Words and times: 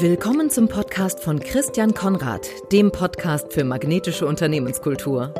Willkommen 0.00 0.48
zum 0.48 0.68
Podcast 0.68 1.18
von 1.24 1.40
Christian 1.40 1.92
Konrad, 1.92 2.48
dem 2.70 2.92
Podcast 2.92 3.52
für 3.52 3.64
magnetische 3.64 4.26
Unternehmenskultur. 4.26 5.34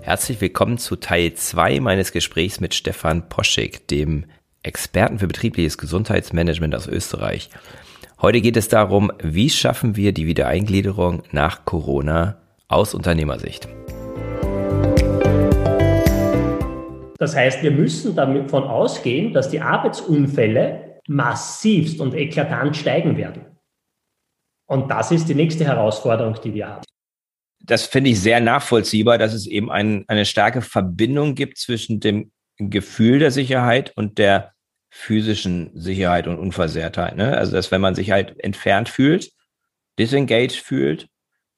Herzlich 0.00 0.40
willkommen 0.40 0.78
zu 0.78 0.96
Teil 0.96 1.34
2 1.34 1.80
meines 1.80 2.12
Gesprächs 2.12 2.58
mit 2.58 2.72
Stefan 2.72 3.28
Poschek, 3.28 3.86
dem 3.88 4.24
Experten 4.62 5.18
für 5.18 5.26
betriebliches 5.26 5.76
Gesundheitsmanagement 5.76 6.74
aus 6.74 6.86
Österreich. 6.86 7.50
Heute 8.22 8.40
geht 8.40 8.56
es 8.56 8.68
darum, 8.68 9.12
wie 9.22 9.50
schaffen 9.50 9.94
wir 9.94 10.12
die 10.12 10.26
Wiedereingliederung 10.26 11.22
nach 11.32 11.66
Corona 11.66 12.38
aus 12.66 12.94
Unternehmersicht. 12.94 13.68
Das 17.18 17.34
heißt, 17.34 17.62
wir 17.62 17.72
müssen 17.72 18.14
davon 18.14 18.64
ausgehen, 18.64 19.32
dass 19.34 19.50
die 19.50 19.60
Arbeitsunfälle 19.60 21.00
massivst 21.08 22.00
und 22.00 22.14
eklatant 22.14 22.76
steigen 22.76 23.16
werden. 23.16 23.44
Und 24.66 24.90
das 24.90 25.10
ist 25.10 25.28
die 25.28 25.34
nächste 25.34 25.64
Herausforderung, 25.64 26.38
die 26.42 26.54
wir 26.54 26.68
haben. 26.68 26.84
Das 27.60 27.86
finde 27.86 28.10
ich 28.10 28.20
sehr 28.20 28.40
nachvollziehbar, 28.40 29.18
dass 29.18 29.34
es 29.34 29.46
eben 29.46 29.70
ein, 29.70 30.04
eine 30.06 30.24
starke 30.24 30.62
Verbindung 30.62 31.34
gibt 31.34 31.58
zwischen 31.58 32.00
dem 32.00 32.30
Gefühl 32.58 33.18
der 33.18 33.30
Sicherheit 33.30 33.92
und 33.96 34.18
der 34.18 34.52
physischen 34.90 35.70
Sicherheit 35.74 36.26
und 36.28 36.38
Unversehrtheit. 36.38 37.16
Ne? 37.16 37.36
Also, 37.36 37.52
dass 37.52 37.70
wenn 37.70 37.80
man 37.80 37.94
sich 37.94 38.10
halt 38.10 38.38
entfernt 38.42 38.88
fühlt, 38.88 39.32
disengaged 39.98 40.56
fühlt, 40.56 41.08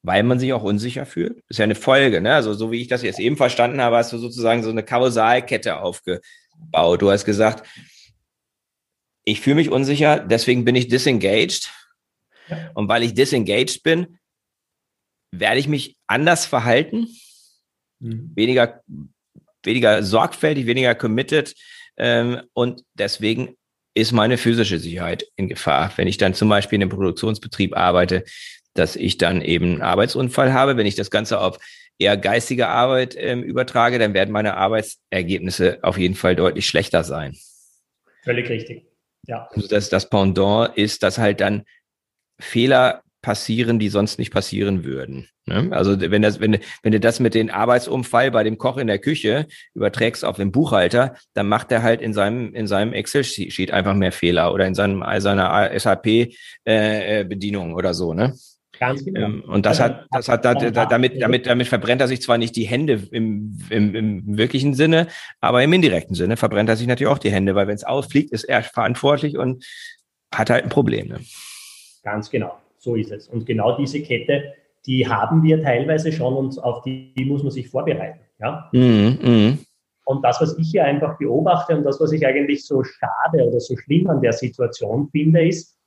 weil 0.03 0.23
man 0.23 0.39
sich 0.39 0.53
auch 0.53 0.63
unsicher 0.63 1.05
fühlt. 1.05 1.37
Das 1.37 1.49
ist 1.49 1.57
ja 1.59 1.63
eine 1.63 1.75
Folge, 1.75 2.21
ne? 2.21 2.33
Also 2.33 2.53
so 2.53 2.71
wie 2.71 2.81
ich 2.81 2.87
das 2.87 3.03
jetzt 3.03 3.19
eben 3.19 3.37
verstanden 3.37 3.81
habe, 3.81 3.97
hast 3.97 4.11
du 4.11 4.17
sozusagen 4.17 4.63
so 4.63 4.69
eine 4.69 4.83
Kausalkette 4.83 5.79
aufgebaut. 5.79 7.01
Du 7.01 7.11
hast 7.11 7.25
gesagt, 7.25 7.67
ich 9.23 9.41
fühle 9.41 9.57
mich 9.57 9.69
unsicher, 9.69 10.19
deswegen 10.19 10.65
bin 10.65 10.75
ich 10.75 10.87
disengaged. 10.87 11.71
Ja. 12.47 12.71
Und 12.73 12.87
weil 12.87 13.03
ich 13.03 13.13
disengaged 13.13 13.83
bin, 13.83 14.17
werde 15.31 15.59
ich 15.59 15.67
mich 15.67 15.97
anders 16.07 16.45
verhalten, 16.45 17.07
mhm. 17.99 18.31
weniger, 18.35 18.81
weniger 19.63 20.03
sorgfältig, 20.03 20.65
weniger 20.65 20.95
committed. 20.95 21.53
Ähm, 21.97 22.41
und 22.53 22.83
deswegen 22.95 23.55
ist 23.93 24.11
meine 24.11 24.37
physische 24.37 24.79
Sicherheit 24.79 25.25
in 25.35 25.47
Gefahr. 25.47 25.91
Wenn 25.95 26.07
ich 26.07 26.17
dann 26.17 26.33
zum 26.33 26.49
Beispiel 26.49 26.77
in 26.77 26.83
einem 26.83 26.91
Produktionsbetrieb 26.91 27.75
arbeite, 27.75 28.23
dass 28.73 28.95
ich 28.95 29.17
dann 29.17 29.41
eben 29.41 29.73
einen 29.73 29.81
Arbeitsunfall 29.81 30.53
habe. 30.53 30.77
Wenn 30.77 30.85
ich 30.85 30.95
das 30.95 31.11
Ganze 31.11 31.39
auf 31.39 31.59
eher 31.99 32.17
geistige 32.17 32.67
Arbeit 32.67 33.15
ähm, 33.17 33.43
übertrage, 33.43 33.99
dann 33.99 34.13
werden 34.13 34.31
meine 34.31 34.57
Arbeitsergebnisse 34.57 35.79
auf 35.81 35.97
jeden 35.97 36.15
Fall 36.15 36.35
deutlich 36.35 36.65
schlechter 36.65 37.03
sein. 37.03 37.35
Völlig 38.23 38.49
richtig. 38.49 38.85
Ja. 39.27 39.47
Also 39.51 39.67
das, 39.67 39.89
das 39.89 40.09
Pendant 40.09 40.77
ist, 40.77 41.03
dass 41.03 41.17
halt 41.17 41.41
dann 41.41 41.63
Fehler 42.39 43.03
passieren, 43.21 43.77
die 43.77 43.89
sonst 43.89 44.17
nicht 44.17 44.31
passieren 44.31 44.83
würden. 44.83 45.29
Ne? 45.45 45.69
Also 45.71 45.99
wenn 45.99 46.21
das, 46.21 46.39
wenn, 46.39 46.57
wenn 46.81 46.91
du 46.91 46.99
das 46.99 47.19
mit 47.19 47.33
dem 47.33 47.49
Arbeitsunfall 47.49 48.31
bei 48.31 48.43
dem 48.43 48.57
Koch 48.57 48.77
in 48.77 48.87
der 48.87 48.99
Küche 48.99 49.47
überträgst 49.73 50.25
auf 50.25 50.37
den 50.37 50.51
Buchhalter, 50.51 51.15
dann 51.33 51.47
macht 51.47 51.71
er 51.71 51.83
halt 51.83 52.01
in 52.01 52.13
seinem 52.13 52.53
in 52.53 52.67
seinem 52.67 52.93
Excel-Sheet 52.93 53.71
einfach 53.71 53.93
mehr 53.93 54.11
Fehler 54.11 54.53
oder 54.53 54.65
in 54.65 54.75
seinem 54.75 55.03
seiner 55.19 55.71
SAP-Bedienung 55.79 57.71
äh, 57.71 57.73
oder 57.73 57.93
so. 57.93 58.13
Ne? 58.13 58.33
Ganz 58.81 59.05
genau. 59.05 59.19
Ähm, 59.19 59.43
und 59.45 59.67
das 59.67 59.79
hat, 59.79 60.07
das 60.09 60.27
hat 60.27 60.43
da, 60.43 60.55
damit, 60.55 61.21
damit, 61.21 61.45
damit 61.45 61.67
verbrennt 61.67 62.01
er 62.01 62.07
sich 62.07 62.19
zwar 62.19 62.39
nicht 62.39 62.55
die 62.55 62.63
Hände 62.63 62.93
im, 63.11 63.59
im, 63.69 63.93
im 63.93 64.37
wirklichen 64.39 64.73
Sinne, 64.73 65.05
aber 65.39 65.61
im 65.61 65.71
indirekten 65.71 66.15
Sinne 66.15 66.35
verbrennt 66.35 66.67
er 66.67 66.75
sich 66.75 66.87
natürlich 66.87 67.13
auch 67.13 67.19
die 67.19 67.29
Hände, 67.29 67.53
weil 67.53 67.67
wenn 67.67 67.75
es 67.75 67.83
ausfliegt, 67.83 68.31
ist 68.31 68.43
er 68.45 68.63
verantwortlich 68.63 69.37
und 69.37 69.63
hat 70.33 70.49
halt 70.49 70.63
ein 70.63 70.71
Problem. 70.71 71.09
Ne? 71.09 71.19
Ganz 72.01 72.31
genau, 72.31 72.57
so 72.79 72.95
ist 72.95 73.11
es. 73.11 73.27
Und 73.27 73.45
genau 73.45 73.77
diese 73.77 74.01
Kette, 74.01 74.55
die 74.87 75.07
haben 75.07 75.43
wir 75.43 75.61
teilweise 75.61 76.11
schon 76.11 76.33
und 76.33 76.57
auf 76.63 76.81
die, 76.81 77.13
die 77.13 77.25
muss 77.25 77.43
man 77.43 77.51
sich 77.51 77.69
vorbereiten. 77.69 78.21
Ja? 78.39 78.67
Mhm, 78.73 79.19
mh. 79.21 79.57
Und 80.05 80.25
das, 80.25 80.41
was 80.41 80.57
ich 80.57 80.71
hier 80.71 80.85
einfach 80.85 81.19
beobachte 81.19 81.77
und 81.77 81.83
das, 81.83 82.01
was 82.01 82.13
ich 82.13 82.25
eigentlich 82.25 82.65
so 82.65 82.83
schade 82.83 83.45
oder 83.45 83.59
so 83.59 83.77
schlimm 83.77 84.09
an 84.09 84.21
der 84.21 84.33
Situation 84.33 85.07
finde, 85.11 85.47
ist, 85.47 85.77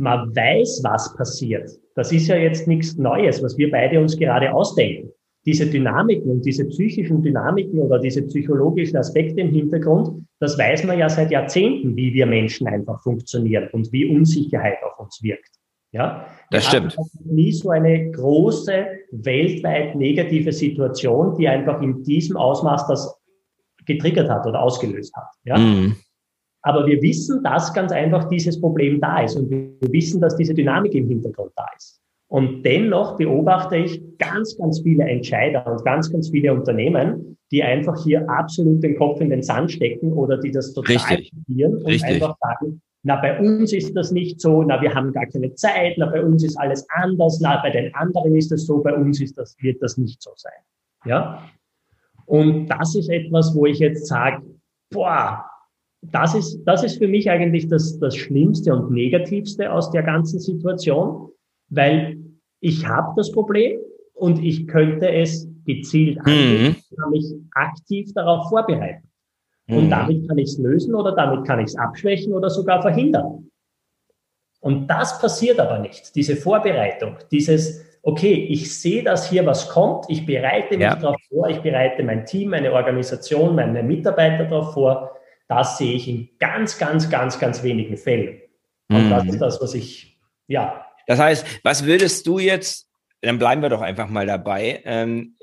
man 0.00 0.34
weiß, 0.34 0.80
was 0.82 1.14
passiert. 1.16 1.70
Das 1.94 2.10
ist 2.10 2.26
ja 2.26 2.36
jetzt 2.36 2.66
nichts 2.66 2.96
Neues, 2.96 3.42
was 3.42 3.56
wir 3.58 3.70
beide 3.70 4.00
uns 4.00 4.16
gerade 4.16 4.52
ausdenken. 4.52 5.10
Diese 5.46 5.66
Dynamiken 5.66 6.30
und 6.30 6.44
diese 6.44 6.66
psychischen 6.66 7.22
Dynamiken 7.22 7.78
oder 7.80 7.98
diese 7.98 8.22
psychologischen 8.22 8.96
Aspekte 8.96 9.40
im 9.40 9.50
Hintergrund, 9.50 10.24
das 10.38 10.58
weiß 10.58 10.84
man 10.84 10.98
ja 10.98 11.08
seit 11.08 11.30
Jahrzehnten, 11.30 11.96
wie 11.96 12.12
wir 12.12 12.26
Menschen 12.26 12.66
einfach 12.66 13.02
funktionieren 13.02 13.68
und 13.72 13.90
wie 13.92 14.06
Unsicherheit 14.06 14.78
auf 14.82 14.98
uns 14.98 15.22
wirkt. 15.22 15.50
Ja, 15.92 16.26
das 16.50 16.66
stimmt. 16.66 16.96
Nie 17.24 17.52
so 17.52 17.70
eine 17.70 18.10
große 18.12 18.86
weltweit 19.10 19.96
negative 19.96 20.52
Situation, 20.52 21.36
die 21.36 21.48
einfach 21.48 21.82
in 21.82 22.02
diesem 22.04 22.36
Ausmaß 22.36 22.86
das 22.86 23.20
getriggert 23.86 24.30
hat 24.30 24.46
oder 24.46 24.62
ausgelöst 24.62 25.14
hat. 25.16 25.26
Ja. 25.44 25.58
Mm. 25.58 25.96
Aber 26.62 26.86
wir 26.86 27.00
wissen, 27.00 27.42
dass 27.42 27.72
ganz 27.72 27.92
einfach 27.92 28.28
dieses 28.28 28.60
Problem 28.60 29.00
da 29.00 29.22
ist 29.22 29.36
und 29.36 29.50
wir 29.50 29.70
wissen, 29.92 30.20
dass 30.20 30.36
diese 30.36 30.54
Dynamik 30.54 30.94
im 30.94 31.08
Hintergrund 31.08 31.52
da 31.56 31.66
ist. 31.76 32.00
Und 32.28 32.62
dennoch 32.62 33.16
beobachte 33.16 33.76
ich 33.76 34.00
ganz, 34.18 34.56
ganz 34.56 34.80
viele 34.80 35.04
Entscheider 35.04 35.66
und 35.66 35.84
ganz, 35.84 36.12
ganz 36.12 36.30
viele 36.30 36.52
Unternehmen, 36.54 37.36
die 37.50 37.62
einfach 37.62 38.04
hier 38.04 38.28
absolut 38.30 38.82
den 38.84 38.96
Kopf 38.96 39.20
in 39.20 39.30
den 39.30 39.42
Sand 39.42 39.72
stecken 39.72 40.12
oder 40.12 40.38
die 40.38 40.52
das 40.52 40.72
total 40.72 41.18
probieren 41.34 41.76
und 41.76 41.86
Richtig. 41.86 42.14
einfach 42.14 42.36
sagen, 42.40 42.80
na, 43.02 43.16
bei 43.16 43.38
uns 43.40 43.72
ist 43.72 43.96
das 43.96 44.12
nicht 44.12 44.40
so, 44.40 44.62
na, 44.62 44.80
wir 44.80 44.94
haben 44.94 45.12
gar 45.12 45.26
keine 45.26 45.54
Zeit, 45.54 45.94
na, 45.96 46.06
bei 46.06 46.22
uns 46.22 46.44
ist 46.44 46.56
alles 46.56 46.86
anders, 46.90 47.40
na, 47.40 47.60
bei 47.62 47.70
den 47.70 47.92
anderen 47.94 48.36
ist 48.36 48.52
das 48.52 48.66
so, 48.66 48.78
bei 48.80 48.94
uns 48.94 49.20
ist 49.20 49.36
das, 49.36 49.56
wird 49.60 49.82
das 49.82 49.96
nicht 49.96 50.22
so 50.22 50.30
sein. 50.36 50.52
Ja? 51.06 51.42
Und 52.26 52.68
das 52.68 52.94
ist 52.94 53.08
etwas, 53.08 53.54
wo 53.54 53.66
ich 53.66 53.78
jetzt 53.80 54.06
sage, 54.06 54.42
boah, 54.90 55.49
das 56.02 56.34
ist, 56.34 56.62
das 56.64 56.82
ist 56.82 56.98
für 56.98 57.08
mich 57.08 57.30
eigentlich 57.30 57.68
das, 57.68 57.98
das 57.98 58.16
Schlimmste 58.16 58.74
und 58.74 58.90
Negativste 58.90 59.70
aus 59.70 59.90
der 59.90 60.02
ganzen 60.02 60.40
Situation, 60.40 61.30
weil 61.68 62.18
ich 62.60 62.86
habe 62.86 63.12
das 63.16 63.30
Problem 63.32 63.78
und 64.14 64.42
ich 64.42 64.66
könnte 64.66 65.10
es 65.10 65.46
gezielt 65.64 66.16
mhm. 66.18 66.32
angehen, 66.32 66.76
kann 66.96 67.10
mich 67.10 67.34
aktiv 67.52 68.12
darauf 68.14 68.48
vorbereiten. 68.48 69.08
Mhm. 69.66 69.76
Und 69.76 69.90
damit 69.90 70.28
kann 70.28 70.38
ich 70.38 70.50
es 70.50 70.58
lösen 70.58 70.94
oder 70.94 71.14
damit 71.14 71.46
kann 71.46 71.60
ich 71.60 71.66
es 71.66 71.76
abschwächen 71.76 72.32
oder 72.32 72.50
sogar 72.50 72.82
verhindern. 72.82 73.50
Und 74.60 74.88
das 74.88 75.18
passiert 75.20 75.58
aber 75.58 75.78
nicht. 75.78 76.14
Diese 76.14 76.36
Vorbereitung, 76.36 77.16
dieses, 77.30 77.82
okay, 78.02 78.46
ich 78.50 78.78
sehe, 78.78 79.02
dass 79.02 79.30
hier 79.30 79.46
was 79.46 79.68
kommt, 79.68 80.04
ich 80.08 80.26
bereite 80.26 80.76
mich 80.76 80.84
ja. 80.84 80.96
darauf 80.96 81.16
vor, 81.28 81.48
ich 81.48 81.60
bereite 81.60 82.02
mein 82.02 82.26
Team, 82.26 82.50
meine 82.50 82.72
Organisation, 82.72 83.54
meine 83.54 83.82
Mitarbeiter 83.82 84.44
darauf 84.44 84.74
vor, 84.74 85.16
das 85.50 85.78
sehe 85.78 85.94
ich 85.94 86.06
in 86.06 86.28
ganz, 86.38 86.78
ganz, 86.78 87.10
ganz, 87.10 87.40
ganz 87.40 87.64
wenigen 87.64 87.96
Fällen. 87.96 88.40
Und 88.88 89.06
mhm. 89.06 89.10
das 89.10 89.26
ist 89.26 89.38
das, 89.40 89.60
was 89.60 89.74
ich, 89.74 90.16
ja. 90.46 90.86
Das 91.08 91.18
heißt, 91.18 91.44
was 91.64 91.84
würdest 91.84 92.24
du 92.28 92.38
jetzt, 92.38 92.88
dann 93.20 93.38
bleiben 93.38 93.60
wir 93.60 93.68
doch 93.68 93.80
einfach 93.80 94.08
mal 94.08 94.26
dabei, 94.26 94.80
ähm, 94.84 95.36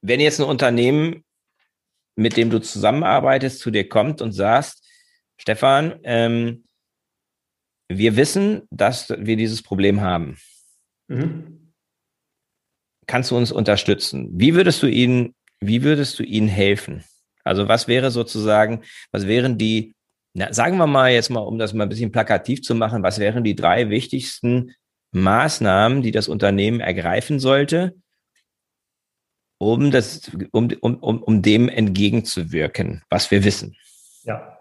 wenn 0.00 0.18
jetzt 0.18 0.40
ein 0.40 0.46
Unternehmen, 0.46 1.24
mit 2.16 2.38
dem 2.38 2.48
du 2.48 2.58
zusammenarbeitest, 2.58 3.60
zu 3.60 3.70
dir 3.70 3.86
kommt 3.86 4.22
und 4.22 4.32
sagst, 4.32 4.82
Stefan, 5.36 6.00
ähm, 6.04 6.64
wir 7.88 8.16
wissen, 8.16 8.62
dass 8.70 9.10
wir 9.10 9.36
dieses 9.36 9.62
Problem 9.62 10.00
haben. 10.00 10.38
Mhm. 11.08 11.74
Kannst 13.06 13.30
du 13.30 13.36
uns 13.36 13.52
unterstützen? 13.52 14.30
Wie 14.32 14.54
würdest 14.54 14.82
du 14.82 14.86
ihnen, 14.86 15.34
wie 15.60 15.82
würdest 15.82 16.18
du 16.18 16.22
ihnen 16.22 16.48
helfen? 16.48 17.04
Also 17.44 17.68
was 17.68 17.88
wäre 17.88 18.10
sozusagen, 18.10 18.82
was 19.10 19.26
wären 19.26 19.58
die, 19.58 19.94
na, 20.34 20.52
sagen 20.52 20.76
wir 20.76 20.86
mal 20.86 21.12
jetzt 21.12 21.30
mal, 21.30 21.40
um 21.40 21.58
das 21.58 21.72
mal 21.72 21.84
ein 21.84 21.88
bisschen 21.88 22.12
plakativ 22.12 22.62
zu 22.62 22.74
machen, 22.74 23.02
was 23.02 23.18
wären 23.18 23.44
die 23.44 23.56
drei 23.56 23.90
wichtigsten 23.90 24.74
Maßnahmen, 25.12 26.02
die 26.02 26.10
das 26.10 26.28
Unternehmen 26.28 26.80
ergreifen 26.80 27.38
sollte, 27.38 27.94
um, 29.58 29.90
das, 29.90 30.30
um, 30.52 30.68
um, 30.80 30.96
um, 30.96 31.22
um 31.22 31.42
dem 31.42 31.68
entgegenzuwirken, 31.68 33.02
was 33.10 33.30
wir 33.30 33.44
wissen? 33.44 33.76
Ja, 34.24 34.58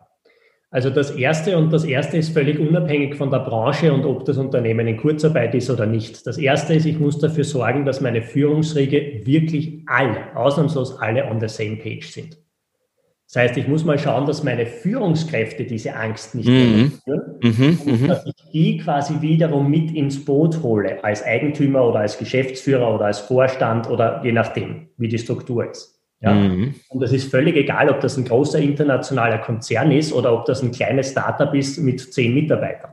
also 0.74 0.90
das 0.90 1.12
Erste 1.12 1.58
und 1.58 1.74
das 1.74 1.84
Erste 1.84 2.16
ist 2.18 2.30
völlig 2.30 2.58
unabhängig 2.58 3.16
von 3.16 3.30
der 3.30 3.40
Branche 3.40 3.92
und 3.92 4.06
ob 4.06 4.24
das 4.24 4.38
Unternehmen 4.38 4.88
in 4.88 4.96
Kurzarbeit 4.96 5.54
ist 5.54 5.70
oder 5.70 5.86
nicht. 5.86 6.26
Das 6.26 6.38
Erste 6.38 6.74
ist, 6.74 6.86
ich 6.86 6.98
muss 6.98 7.20
dafür 7.20 7.44
sorgen, 7.44 7.84
dass 7.84 8.00
meine 8.00 8.22
Führungsriege 8.22 9.26
wirklich 9.26 9.84
alle, 9.88 10.34
ausnahmslos 10.34 10.98
alle 11.00 11.26
on 11.26 11.42
the 11.42 11.50
same 11.50 11.76
page 11.76 12.08
sind. 12.08 12.41
Das 13.34 13.44
heißt, 13.44 13.58
ich 13.58 13.68
muss 13.68 13.86
mal 13.86 13.98
schauen, 13.98 14.26
dass 14.26 14.44
meine 14.44 14.66
Führungskräfte 14.66 15.64
diese 15.64 15.96
Angst 15.96 16.36
nicht 16.36 16.50
mhm. 16.50 17.00
führen 17.02 17.40
mhm. 17.42 17.80
und 17.86 18.02
mhm. 18.02 18.08
dass 18.10 18.26
ich 18.26 18.34
die 18.52 18.78
quasi 18.78 19.22
wiederum 19.22 19.72
mit 19.72 19.92
ins 19.92 20.26
Boot 20.26 20.62
hole, 20.62 21.02
als 21.02 21.24
Eigentümer 21.24 21.88
oder 21.88 22.00
als 22.00 22.18
Geschäftsführer 22.18 22.94
oder 22.94 23.06
als 23.06 23.20
Vorstand 23.20 23.90
oder 23.90 24.22
je 24.22 24.34
nachdem, 24.34 24.90
wie 24.98 25.08
die 25.08 25.18
Struktur 25.18 25.72
ist. 25.72 25.98
Ja? 26.20 26.34
Mhm. 26.34 26.76
Und 26.90 27.04
es 27.04 27.14
ist 27.14 27.32
völlig 27.32 27.56
egal, 27.56 27.90
ob 27.90 28.02
das 28.02 28.18
ein 28.18 28.26
großer 28.26 28.60
internationaler 28.60 29.38
Konzern 29.38 29.94
ist 29.94 30.12
oder 30.12 30.34
ob 30.34 30.44
das 30.44 30.62
ein 30.62 30.74
kleines 30.74 31.12
Startup 31.12 31.54
ist 31.54 31.78
mit 31.78 32.14
zehn 32.14 32.34
Mitarbeitern. 32.34 32.92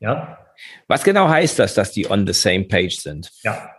Ja? 0.00 0.38
Was 0.86 1.02
genau 1.02 1.28
heißt 1.28 1.58
das, 1.58 1.72
dass 1.72 1.92
die 1.92 2.10
on 2.10 2.26
the 2.26 2.34
same 2.34 2.64
page 2.64 3.00
sind? 3.00 3.30
Ja, 3.42 3.70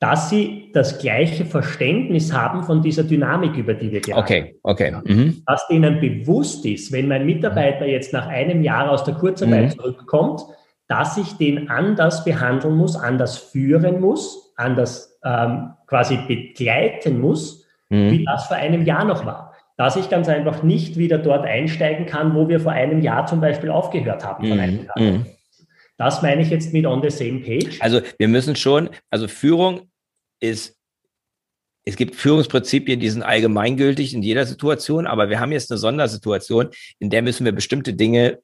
dass 0.00 0.30
sie 0.30 0.70
das 0.72 0.98
gleiche 0.98 1.44
Verständnis 1.44 2.32
haben 2.32 2.62
von 2.62 2.80
dieser 2.80 3.04
Dynamik, 3.04 3.56
über 3.56 3.74
die 3.74 3.92
wir 3.92 4.00
gerade 4.00 4.18
Okay, 4.18 4.56
okay. 4.62 4.94
Mhm. 5.04 5.42
Dass 5.46 5.68
denen 5.68 6.00
bewusst 6.00 6.64
ist, 6.64 6.90
wenn 6.90 7.06
mein 7.06 7.26
Mitarbeiter 7.26 7.86
jetzt 7.86 8.14
nach 8.14 8.26
einem 8.26 8.62
Jahr 8.62 8.90
aus 8.90 9.04
der 9.04 9.14
Kurzarbeit 9.14 9.64
mhm. 9.64 9.70
zurückkommt, 9.78 10.40
dass 10.88 11.18
ich 11.18 11.34
den 11.34 11.68
anders 11.68 12.24
behandeln 12.24 12.76
muss, 12.76 12.96
anders 12.96 13.36
führen 13.36 14.00
muss, 14.00 14.52
anders 14.56 15.18
ähm, 15.22 15.72
quasi 15.86 16.18
begleiten 16.26 17.20
muss, 17.20 17.66
mhm. 17.90 18.10
wie 18.10 18.24
das 18.24 18.46
vor 18.46 18.56
einem 18.56 18.86
Jahr 18.86 19.04
noch 19.04 19.26
war. 19.26 19.52
Dass 19.76 19.96
ich 19.96 20.08
ganz 20.08 20.28
einfach 20.28 20.62
nicht 20.62 20.96
wieder 20.96 21.18
dort 21.18 21.44
einsteigen 21.44 22.06
kann, 22.06 22.34
wo 22.34 22.48
wir 22.48 22.58
vor 22.58 22.72
einem 22.72 23.02
Jahr 23.02 23.26
zum 23.26 23.42
Beispiel 23.42 23.68
aufgehört 23.68 24.24
haben. 24.24 24.48
Von 24.48 24.58
einem 24.58 24.86
Jahr. 24.86 24.98
Mhm. 24.98 25.26
Das 25.98 26.22
meine 26.22 26.40
ich 26.40 26.48
jetzt 26.48 26.72
mit 26.72 26.86
on 26.86 27.02
the 27.02 27.10
same 27.10 27.40
page. 27.40 27.78
Also 27.80 28.00
wir 28.16 28.28
müssen 28.28 28.56
schon, 28.56 28.88
also 29.10 29.28
Führung 29.28 29.89
ist, 30.40 30.76
es 31.84 31.96
gibt 31.96 32.14
Führungsprinzipien, 32.14 33.00
die 33.00 33.08
sind 33.08 33.22
allgemeingültig 33.22 34.14
in 34.14 34.22
jeder 34.22 34.44
Situation, 34.44 35.06
aber 35.06 35.30
wir 35.30 35.40
haben 35.40 35.52
jetzt 35.52 35.70
eine 35.70 35.78
Sondersituation, 35.78 36.70
in 36.98 37.10
der 37.10 37.22
müssen 37.22 37.44
wir 37.44 37.52
bestimmte 37.52 37.94
Dinge 37.94 38.40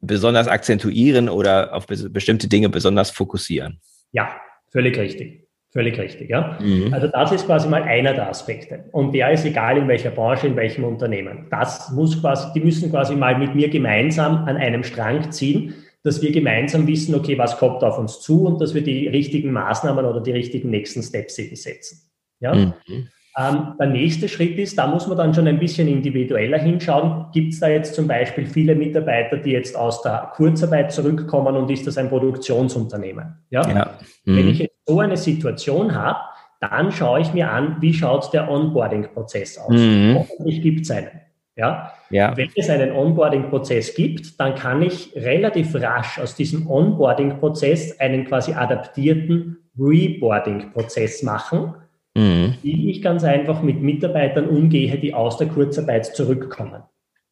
besonders 0.00 0.48
akzentuieren 0.48 1.28
oder 1.28 1.74
auf 1.74 1.86
bestimmte 1.86 2.48
Dinge 2.48 2.68
besonders 2.68 3.10
fokussieren. 3.10 3.80
Ja, 4.12 4.36
völlig 4.70 4.96
richtig. 4.98 5.42
Völlig 5.72 5.98
richtig, 5.98 6.28
ja. 6.28 6.58
Mhm. 6.60 6.92
Also 6.92 7.06
das 7.06 7.32
ist 7.32 7.46
quasi 7.46 7.66
mal 7.66 7.82
einer 7.82 8.12
der 8.12 8.28
Aspekte. 8.28 8.84
Und 8.92 9.14
der 9.14 9.32
ist 9.32 9.46
egal 9.46 9.78
in 9.78 9.88
welcher 9.88 10.10
Branche, 10.10 10.46
in 10.46 10.54
welchem 10.54 10.84
Unternehmen. 10.84 11.46
Das 11.50 11.90
muss 11.92 12.20
quasi, 12.20 12.48
die 12.54 12.60
müssen 12.60 12.90
quasi 12.90 13.16
mal 13.16 13.38
mit 13.38 13.54
mir 13.54 13.70
gemeinsam 13.70 14.44
an 14.44 14.58
einem 14.58 14.84
Strang 14.84 15.32
ziehen, 15.32 15.74
dass 16.04 16.20
wir 16.20 16.32
gemeinsam 16.32 16.86
wissen, 16.86 17.14
okay, 17.14 17.38
was 17.38 17.58
kommt 17.58 17.82
auf 17.84 17.98
uns 17.98 18.20
zu 18.20 18.46
und 18.46 18.60
dass 18.60 18.74
wir 18.74 18.82
die 18.82 19.08
richtigen 19.08 19.52
Maßnahmen 19.52 20.04
oder 20.04 20.20
die 20.20 20.32
richtigen 20.32 20.70
nächsten 20.70 21.02
Steps 21.02 21.38
eben 21.38 21.56
setzen. 21.56 22.10
Ja? 22.40 22.54
Mhm. 22.54 23.08
Ähm, 23.38 23.74
der 23.78 23.86
nächste 23.86 24.28
Schritt 24.28 24.58
ist, 24.58 24.76
da 24.76 24.86
muss 24.86 25.06
man 25.06 25.16
dann 25.16 25.32
schon 25.32 25.46
ein 25.46 25.58
bisschen 25.58 25.88
individueller 25.88 26.58
hinschauen. 26.58 27.26
Gibt 27.32 27.54
es 27.54 27.60
da 27.60 27.68
jetzt 27.68 27.94
zum 27.94 28.06
Beispiel 28.06 28.44
viele 28.44 28.74
Mitarbeiter, 28.74 29.38
die 29.38 29.52
jetzt 29.52 29.74
aus 29.74 30.02
der 30.02 30.32
Kurzarbeit 30.34 30.92
zurückkommen 30.92 31.56
und 31.56 31.70
ist 31.70 31.86
das 31.86 31.96
ein 31.96 32.10
Produktionsunternehmen? 32.10 33.36
Ja. 33.48 33.66
ja. 33.66 33.98
Mhm. 34.24 34.36
Wenn 34.36 34.48
ich 34.48 34.58
jetzt 34.58 34.76
so 34.86 35.00
eine 35.00 35.16
Situation 35.16 35.94
habe, 35.94 36.18
dann 36.60 36.92
schaue 36.92 37.20
ich 37.20 37.32
mir 37.32 37.50
an, 37.50 37.78
wie 37.80 37.94
schaut 37.94 38.32
der 38.34 38.50
Onboarding-Prozess 38.50 39.58
aus. 39.58 39.70
Mhm. 39.70 40.16
Hoffentlich 40.18 40.60
gibt 40.62 40.82
es 40.82 40.90
einen. 40.90 41.08
Ja? 41.56 41.92
ja? 42.10 42.36
Wenn 42.36 42.50
es 42.54 42.70
einen 42.70 42.92
Onboarding-Prozess 42.92 43.94
gibt, 43.94 44.40
dann 44.40 44.54
kann 44.54 44.82
ich 44.82 45.12
relativ 45.14 45.74
rasch 45.74 46.18
aus 46.18 46.34
diesem 46.34 46.68
Onboarding-Prozess 46.70 48.00
einen 48.00 48.24
quasi 48.24 48.52
adaptierten 48.52 49.58
Reboarding-Prozess 49.78 51.22
machen, 51.22 51.74
mhm. 52.14 52.54
wie 52.62 52.90
ich 52.90 53.02
ganz 53.02 53.24
einfach 53.24 53.62
mit 53.62 53.82
Mitarbeitern 53.82 54.48
umgehe, 54.48 54.98
die 54.98 55.14
aus 55.14 55.36
der 55.38 55.48
Kurzarbeit 55.48 56.06
zurückkommen. 56.06 56.82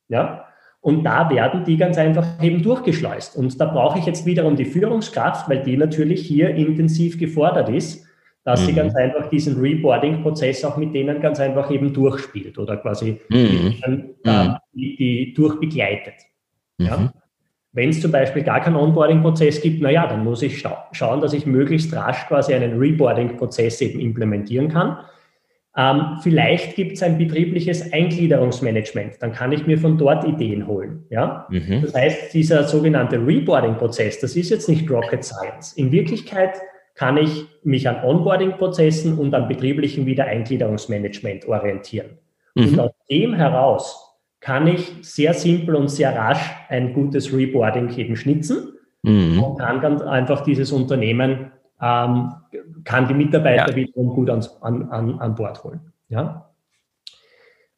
Ja? 0.08 0.46
Und 0.82 1.04
da 1.04 1.28
werden 1.30 1.64
die 1.64 1.76
ganz 1.76 1.98
einfach 1.98 2.42
eben 2.42 2.62
durchgeschleust. 2.62 3.36
Und 3.36 3.60
da 3.60 3.66
brauche 3.66 3.98
ich 3.98 4.06
jetzt 4.06 4.24
wiederum 4.24 4.56
die 4.56 4.64
Führungskraft, 4.64 5.48
weil 5.48 5.62
die 5.62 5.76
natürlich 5.76 6.26
hier 6.26 6.54
intensiv 6.54 7.18
gefordert 7.18 7.68
ist, 7.68 8.06
dass 8.44 8.62
mhm. 8.62 8.66
sie 8.66 8.72
ganz 8.74 8.94
einfach 8.96 9.28
diesen 9.28 9.60
Reboarding-Prozess 9.60 10.64
auch 10.64 10.76
mit 10.76 10.94
denen 10.94 11.20
ganz 11.20 11.40
einfach 11.40 11.70
eben 11.70 11.92
durchspielt 11.92 12.58
oder 12.58 12.76
quasi 12.78 13.20
mhm. 13.28 13.74
denen, 13.84 14.14
äh, 14.24 14.44
mhm. 14.44 14.56
die, 14.72 14.96
die 14.96 15.34
durchbegleitet. 15.34 16.14
Ja? 16.78 16.96
Mhm. 16.96 17.10
Wenn 17.72 17.90
es 17.90 18.00
zum 18.00 18.10
Beispiel 18.10 18.42
gar 18.42 18.60
keinen 18.60 18.76
Onboarding-Prozess 18.76 19.60
gibt, 19.60 19.80
naja, 19.80 20.06
dann 20.06 20.24
muss 20.24 20.42
ich 20.42 20.58
scha 20.58 20.88
schauen, 20.92 21.20
dass 21.20 21.32
ich 21.32 21.46
möglichst 21.46 21.94
rasch 21.94 22.26
quasi 22.26 22.52
einen 22.52 22.78
Reboarding-Prozess 22.78 23.80
eben 23.80 24.00
implementieren 24.00 24.68
kann. 24.68 24.98
Ähm, 25.76 26.18
vielleicht 26.20 26.74
gibt 26.74 26.94
es 26.94 27.02
ein 27.02 27.16
betriebliches 27.16 27.92
Eingliederungsmanagement, 27.92 29.22
dann 29.22 29.32
kann 29.32 29.52
ich 29.52 29.68
mir 29.68 29.78
von 29.78 29.96
dort 29.98 30.24
Ideen 30.24 30.66
holen. 30.66 31.04
Ja? 31.10 31.46
Mhm. 31.48 31.82
Das 31.82 31.94
heißt, 31.94 32.34
dieser 32.34 32.64
sogenannte 32.64 33.24
Reboarding-Prozess, 33.24 34.18
das 34.18 34.34
ist 34.34 34.50
jetzt 34.50 34.68
nicht 34.68 34.90
Rocket 34.90 35.22
Science. 35.22 35.74
In 35.74 35.92
Wirklichkeit 35.92 36.60
kann 37.00 37.16
ich 37.16 37.46
mich 37.62 37.88
an 37.88 38.04
Onboarding-Prozessen 38.04 39.16
und 39.16 39.34
an 39.34 39.48
betrieblichen 39.48 40.04
Wiedereingliederungsmanagement 40.04 41.48
orientieren. 41.48 42.18
Mhm. 42.54 42.64
Und 42.64 42.80
aus 42.80 42.90
dem 43.10 43.32
heraus 43.32 44.18
kann 44.40 44.66
ich 44.66 44.92
sehr 45.00 45.32
simpel 45.32 45.76
und 45.76 45.88
sehr 45.88 46.14
rasch 46.14 46.44
ein 46.68 46.92
gutes 46.92 47.32
Reboarding 47.32 47.88
eben 47.96 48.16
schnitzen 48.16 48.74
mhm. 49.02 49.42
und 49.42 49.58
kann 49.58 49.80
dann 49.80 50.02
einfach 50.02 50.42
dieses 50.42 50.72
Unternehmen, 50.72 51.52
ähm, 51.80 52.34
kann 52.84 53.08
die 53.08 53.14
Mitarbeiter 53.14 53.70
ja. 53.70 53.76
wiederum 53.76 54.10
gut 54.10 54.28
ans, 54.28 54.60
an, 54.60 54.90
an, 54.90 55.18
an 55.20 55.34
Bord 55.34 55.64
holen. 55.64 55.80
Ja? 56.10 56.50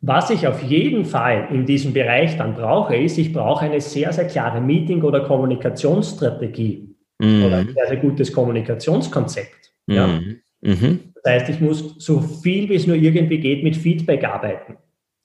Was 0.01 0.31
ich 0.31 0.49
auf 0.49 0.65
jeden 0.65 1.05
Fall 1.05 1.47
in 1.53 1.65
diesem 1.65 1.93
Bereich 1.93 2.37
dann 2.39 2.55
brauche, 2.55 2.97
ist, 2.97 3.19
ich 3.19 3.33
brauche 3.33 3.67
eine 3.67 3.81
sehr, 3.81 4.13
sehr 4.13 4.27
klare 4.27 4.61
Meeting- 4.61 5.05
oder 5.05 5.21
Kommunikationsstrategie 5.21 6.92
mhm. 7.23 7.45
oder 7.45 7.57
ein 7.59 7.73
sehr, 7.73 7.87
sehr 7.89 7.97
gutes 7.97 8.33
Kommunikationskonzept. 8.33 9.73
Mhm. 9.87 9.95
Ja? 9.95 10.21
Mhm. 10.61 11.01
Das 11.23 11.33
heißt, 11.35 11.49
ich 11.51 11.61
muss 11.61 11.95
so 11.99 12.21
viel 12.21 12.69
wie 12.69 12.75
es 12.75 12.87
nur 12.87 12.97
irgendwie 12.97 13.39
geht 13.39 13.63
mit 13.63 13.77
Feedback 13.77 14.25
arbeiten. 14.25 14.77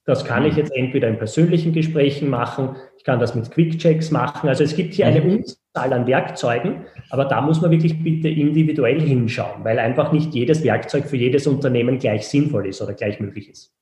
Das 0.05 0.23
kann 0.23 0.45
ich 0.45 0.53
mhm. 0.53 0.59
jetzt 0.59 0.75
entweder 0.75 1.09
in 1.09 1.17
persönlichen 1.17 1.73
Gesprächen 1.73 2.29
machen, 2.29 2.77
ich 2.97 3.03
kann 3.03 3.19
das 3.19 3.35
mit 3.35 3.51
Quick-Checks 3.51 4.11
machen. 4.11 4.47
Also 4.47 4.63
es 4.63 4.75
gibt 4.75 4.93
hier 4.93 5.07
eine 5.07 5.21
mhm. 5.21 5.37
Unzahl 5.37 5.91
an 5.93 6.07
Werkzeugen, 6.07 6.85
aber 7.09 7.25
da 7.25 7.41
muss 7.41 7.61
man 7.61 7.71
wirklich 7.71 8.01
bitte 8.01 8.29
individuell 8.29 9.01
hinschauen, 9.01 9.63
weil 9.63 9.79
einfach 9.79 10.11
nicht 10.11 10.33
jedes 10.33 10.63
Werkzeug 10.63 11.05
für 11.05 11.17
jedes 11.17 11.45
Unternehmen 11.45 11.99
gleich 11.99 12.27
sinnvoll 12.27 12.67
ist 12.67 12.81
oder 12.81 12.93
gleich 12.93 13.19
möglich 13.19 13.49
ist. 13.49 13.73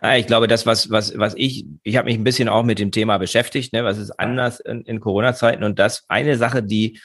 Ah, 0.00 0.16
ich 0.16 0.26
glaube, 0.26 0.48
das, 0.48 0.66
was, 0.66 0.90
was, 0.90 1.16
was 1.16 1.34
ich, 1.36 1.64
ich 1.84 1.96
habe 1.96 2.06
mich 2.06 2.18
ein 2.18 2.24
bisschen 2.24 2.48
auch 2.48 2.64
mit 2.64 2.80
dem 2.80 2.90
Thema 2.90 3.18
beschäftigt, 3.18 3.72
ne, 3.72 3.84
was 3.84 3.98
ist 3.98 4.10
anders 4.18 4.58
in, 4.58 4.82
in 4.82 4.98
Corona-Zeiten 4.98 5.62
und 5.62 5.78
das 5.78 6.04
eine 6.08 6.36
Sache, 6.36 6.64
die 6.64 6.98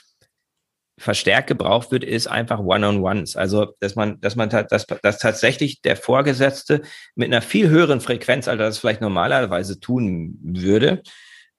verstärkt 1.03 1.47
gebraucht 1.47 1.91
wird, 1.91 2.03
ist 2.03 2.27
einfach 2.27 2.59
One-on-Ones. 2.59 3.35
Also, 3.35 3.73
dass 3.79 3.95
man, 3.95 4.19
dass 4.21 4.35
man, 4.35 4.49
dass, 4.49 4.87
dass 4.87 5.19
tatsächlich 5.19 5.81
der 5.81 5.97
Vorgesetzte 5.97 6.81
mit 7.15 7.27
einer 7.27 7.41
viel 7.41 7.69
höheren 7.69 8.01
Frequenz, 8.01 8.47
als 8.47 8.59
er 8.59 8.65
das 8.65 8.77
vielleicht 8.79 9.01
normalerweise 9.01 9.79
tun 9.79 10.39
würde, 10.41 11.03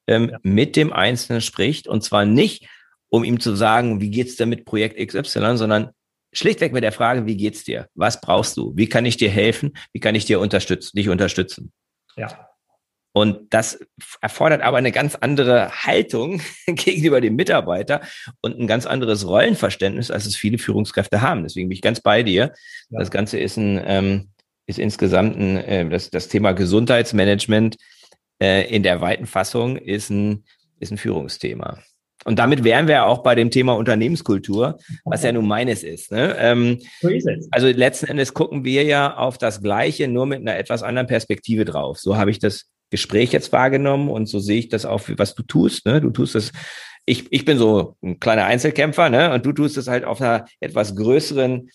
ähm, 0.07 0.31
ja. 0.31 0.39
mit 0.43 0.77
dem 0.77 0.93
Einzelnen 0.93 1.41
spricht 1.41 1.87
und 1.87 2.03
zwar 2.03 2.25
nicht, 2.25 2.69
um 3.09 3.23
ihm 3.23 3.39
zu 3.39 3.55
sagen, 3.55 4.01
wie 4.01 4.11
geht's 4.11 4.37
dir 4.37 4.47
mit 4.47 4.65
Projekt 4.65 4.97
XY, 4.99 5.57
sondern 5.57 5.91
schlichtweg 6.33 6.73
mit 6.73 6.83
der 6.83 6.93
Frage, 6.93 7.27
wie 7.27 7.37
geht's 7.37 7.65
dir? 7.65 7.89
Was 7.95 8.21
brauchst 8.21 8.57
du? 8.57 8.73
Wie 8.75 8.89
kann 8.89 9.07
ich 9.07 9.17
dir 9.17 9.31
helfen? 9.31 9.75
Wie 9.93 10.01
kann 10.01 10.15
ich 10.15 10.25
dir 10.25 10.41
unterstützen, 10.41 10.97
dich 10.97 11.09
unterstützen? 11.09 11.73
Ja. 12.17 12.49
Und 13.17 13.55
das 13.55 13.79
erfordert 14.21 14.63
aber 14.63 14.79
eine 14.79 14.91
ganz 14.91 15.15
andere 15.15 15.71
Haltung 15.71 16.43
gegenüber 16.67 17.21
dem 17.21 17.37
Mitarbeiter 17.37 18.01
und 18.43 18.59
ein 18.59 18.67
ganz 18.67 18.87
anderes 18.87 19.27
Rollenverständnis, 19.27 20.11
als 20.11 20.27
es 20.27 20.35
viele 20.35 20.59
Führungskräfte 20.59 21.23
haben. 21.23 21.45
Deswegen 21.45 21.69
bin 21.69 21.77
ich 21.77 21.83
ganz 21.83 22.01
bei 22.01 22.25
dir. 22.25 22.53
Ja. 22.91 22.99
Das 22.99 23.13
Ganze 23.13 23.39
ist 23.39 23.57
ein, 23.57 23.81
ähm, 23.87 24.31
ist 24.67 24.81
insgesamt 24.81 25.39
ein, 25.39 25.59
äh, 25.59 25.89
das, 25.89 26.11
das 26.11 26.27
Thema 26.27 26.53
Gesundheitsmanagement 26.53 27.77
äh, 28.43 28.69
in 28.75 28.83
der 28.83 29.01
weiten 29.01 29.27
Fassung 29.27 29.77
ist 29.77 30.11
ein, 30.11 30.43
ist 30.81 30.91
ein 30.91 30.99
Führungsthema. 30.99 31.79
Und 32.25 32.41
damit 32.41 32.65
wären 32.65 32.89
wir 32.89 33.05
auch 33.05 33.23
bei 33.23 33.37
dem 33.37 33.51
Thema 33.53 33.75
Unternehmenskultur, 33.75 34.79
was 35.05 35.23
ja 35.23 35.31
nun 35.31 35.47
meines 35.47 35.85
ist. 35.85 36.11
Ne? 36.11 36.35
Ähm, 36.39 36.81
so 37.01 37.09
ist 37.11 37.29
es. 37.29 37.47
Also 37.53 37.69
letzten 37.69 38.07
Endes 38.07 38.35
gucken 38.35 38.65
wir 38.65 38.83
ja 38.83 39.17
auf 39.17 39.39
das 39.39 39.63
Gleiche, 39.63 40.09
nur 40.09 40.27
mit 40.27 40.41
einer 40.41 40.57
etwas 40.57 40.83
anderen 40.83 41.07
Perspektive 41.07 41.65
drauf. 41.65 42.01
So 42.01 42.17
habe 42.17 42.31
ich 42.33 42.41
das 42.41 42.71
Gespräch 42.95 43.33
jetzt 43.33 43.53
wahrgenommen 43.53 44.09
und 44.09 44.27
so 44.27 44.39
sehe 44.39 44.61
ich 44.61 44.69
das 44.69 44.87
auch, 44.87 45.03
was 45.17 45.35
du 45.35 45.43
tust. 45.43 45.85
Ne? 45.85 46.01
Du 46.01 46.11
tust 46.11 46.37
das, 46.37 46.53
ich, 47.07 47.27
ich 47.33 47.45
bin 47.45 47.59
so 47.59 47.97
ein 48.05 48.21
kleiner 48.21 48.45
Einzelkämpfer, 48.45 49.11
ne? 49.11 49.33
Und 49.33 49.45
du 49.45 49.53
tust 49.53 49.77
es 49.77 49.89
halt 49.89 50.05
auf 50.05 50.21
einer 50.21 50.45
etwas 50.61 50.95
größeren 50.95 51.71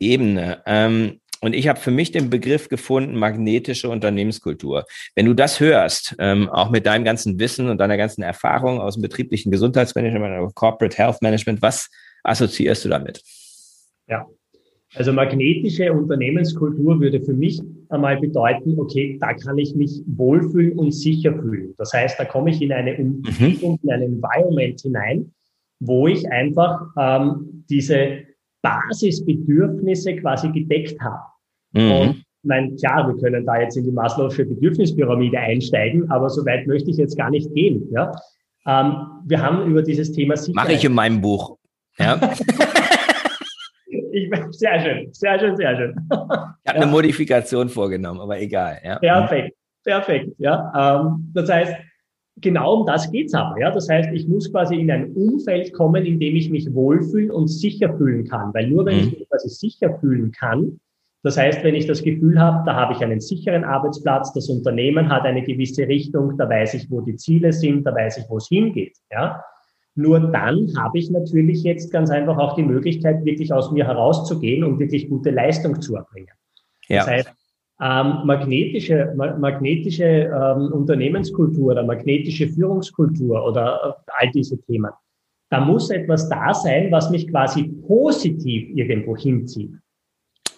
Ebene. 0.00 0.62
Ähm, 0.64 1.20
und 1.42 1.54
ich 1.54 1.68
habe 1.68 1.78
für 1.78 1.90
mich 1.90 2.12
den 2.12 2.30
Begriff 2.30 2.70
gefunden, 2.70 3.16
magnetische 3.16 3.90
Unternehmenskultur. 3.90 4.86
Wenn 5.14 5.26
du 5.26 5.34
das 5.34 5.60
hörst, 5.60 6.16
ähm, 6.18 6.48
auch 6.48 6.70
mit 6.70 6.86
deinem 6.86 7.04
ganzen 7.04 7.38
Wissen 7.38 7.68
und 7.68 7.76
deiner 7.76 7.98
ganzen 7.98 8.22
Erfahrung 8.22 8.80
aus 8.80 8.94
dem 8.94 9.02
betrieblichen 9.02 9.52
Gesundheitsmanagement, 9.52 10.54
Corporate 10.54 10.96
Health 10.96 11.20
Management, 11.20 11.60
was 11.60 11.90
assoziierst 12.22 12.86
du 12.86 12.88
damit? 12.88 13.20
Ja, 14.06 14.26
also 14.94 15.12
magnetische 15.12 15.92
Unternehmenskultur 15.92 17.00
würde 17.00 17.20
für 17.20 17.32
mich 17.32 17.60
einmal 17.88 18.18
bedeuten, 18.18 18.78
okay, 18.78 19.18
da 19.20 19.34
kann 19.34 19.58
ich 19.58 19.74
mich 19.74 20.02
wohlfühlen 20.06 20.78
und 20.78 20.92
sicher 20.92 21.32
fühlen. 21.34 21.74
Das 21.78 21.92
heißt, 21.92 22.18
da 22.18 22.24
komme 22.24 22.50
ich 22.50 22.62
in 22.62 22.72
eine 22.72 22.96
Umgebung, 22.96 23.72
mhm. 23.72 23.78
in 23.82 23.90
ein 23.90 24.02
Environment 24.02 24.80
hinein, 24.80 25.32
wo 25.80 26.06
ich 26.06 26.30
einfach 26.30 26.80
ähm, 26.98 27.64
diese 27.68 28.20
Basisbedürfnisse 28.62 30.16
quasi 30.16 30.50
gedeckt 30.50 31.00
habe. 31.00 31.22
Mhm. 31.72 31.90
Und 31.90 32.24
mein, 32.44 32.76
klar, 32.76 33.08
wir 33.08 33.20
können 33.20 33.44
da 33.44 33.60
jetzt 33.60 33.76
in 33.76 33.84
die 33.84 33.90
Maslow'sche 33.90 34.44
Bedürfnispyramide 34.44 35.38
einsteigen, 35.38 36.10
aber 36.10 36.30
so 36.30 36.44
weit 36.46 36.66
möchte 36.66 36.90
ich 36.90 36.98
jetzt 36.98 37.16
gar 37.16 37.30
nicht 37.30 37.52
gehen. 37.54 37.88
Ja? 37.90 38.12
Ähm, 38.66 38.94
wir 39.26 39.42
haben 39.42 39.66
über 39.70 39.82
dieses 39.82 40.12
Thema 40.12 40.36
Sicherheit. 40.36 40.68
Mache 40.68 40.74
ich 40.74 40.84
in 40.84 40.92
meinem 40.92 41.20
Buch. 41.20 41.56
Ja. 41.98 42.20
ich, 44.14 44.30
sehr 44.50 44.80
schön, 44.80 45.12
sehr 45.12 45.38
schön, 45.38 45.56
sehr 45.56 45.76
schön. 45.76 45.94
ich 46.10 46.16
habe 46.16 46.56
ja. 46.66 46.72
eine 46.72 46.86
Modifikation 46.86 47.68
vorgenommen, 47.68 48.20
aber 48.20 48.40
egal. 48.40 48.78
Ja. 48.84 48.98
Perfekt, 48.98 49.56
perfekt. 49.84 50.34
Ja, 50.38 50.72
ähm, 51.02 51.30
das 51.34 51.50
heißt, 51.50 51.74
genau 52.40 52.80
um 52.80 52.86
das 52.86 53.10
geht's 53.10 53.34
aber. 53.34 53.58
Ja? 53.60 53.70
Das 53.70 53.88
heißt, 53.88 54.10
ich 54.12 54.28
muss 54.28 54.50
quasi 54.50 54.76
in 54.76 54.90
ein 54.90 55.12
Umfeld 55.12 55.72
kommen, 55.72 56.04
in 56.04 56.18
dem 56.18 56.36
ich 56.36 56.50
mich 56.50 56.72
wohlfühlen 56.72 57.30
und 57.30 57.48
sicher 57.48 57.96
fühlen 57.96 58.26
kann. 58.26 58.52
Weil 58.54 58.68
nur 58.68 58.86
wenn 58.86 58.96
mhm. 58.96 59.00
ich 59.00 59.18
mich 59.18 59.28
quasi 59.28 59.48
sicher 59.48 59.98
fühlen 60.00 60.32
kann, 60.32 60.78
das 61.22 61.38
heißt, 61.38 61.64
wenn 61.64 61.74
ich 61.74 61.86
das 61.86 62.02
Gefühl 62.02 62.38
habe, 62.38 62.64
da 62.66 62.74
habe 62.74 62.92
ich 62.92 63.00
einen 63.00 63.18
sicheren 63.18 63.64
Arbeitsplatz, 63.64 64.34
das 64.34 64.50
Unternehmen 64.50 65.08
hat 65.08 65.24
eine 65.24 65.42
gewisse 65.42 65.88
Richtung, 65.88 66.36
da 66.36 66.48
weiß 66.48 66.74
ich, 66.74 66.90
wo 66.90 67.00
die 67.00 67.16
Ziele 67.16 67.50
sind, 67.50 67.84
da 67.84 67.94
weiß 67.94 68.18
ich, 68.18 68.24
wo 68.28 68.36
es 68.36 68.48
hingeht. 68.48 68.98
Ja? 69.10 69.42
Nur 69.96 70.18
dann 70.18 70.72
habe 70.76 70.98
ich 70.98 71.10
natürlich 71.10 71.62
jetzt 71.62 71.92
ganz 71.92 72.10
einfach 72.10 72.36
auch 72.36 72.56
die 72.56 72.64
Möglichkeit, 72.64 73.24
wirklich 73.24 73.52
aus 73.52 73.70
mir 73.70 73.86
herauszugehen 73.86 74.64
und 74.64 74.78
wirklich 74.78 75.08
gute 75.08 75.30
Leistung 75.30 75.80
zu 75.80 75.94
erbringen. 75.96 76.30
Ja. 76.88 76.98
Das 76.98 77.06
heißt, 77.08 77.32
ähm, 77.80 78.20
magnetische, 78.24 79.12
ma 79.16 79.36
magnetische 79.36 80.04
ähm, 80.04 80.72
Unternehmenskultur 80.72 81.72
oder 81.72 81.82
magnetische 81.84 82.48
Führungskultur 82.48 83.44
oder 83.44 83.98
äh, 84.08 84.10
all 84.18 84.30
diese 84.30 84.60
Themen. 84.62 84.90
Da 85.50 85.60
muss 85.60 85.90
etwas 85.90 86.28
da 86.28 86.54
sein, 86.54 86.90
was 86.90 87.10
mich 87.10 87.28
quasi 87.28 87.64
positiv 87.86 88.76
irgendwo 88.76 89.16
hinzieht. 89.16 89.72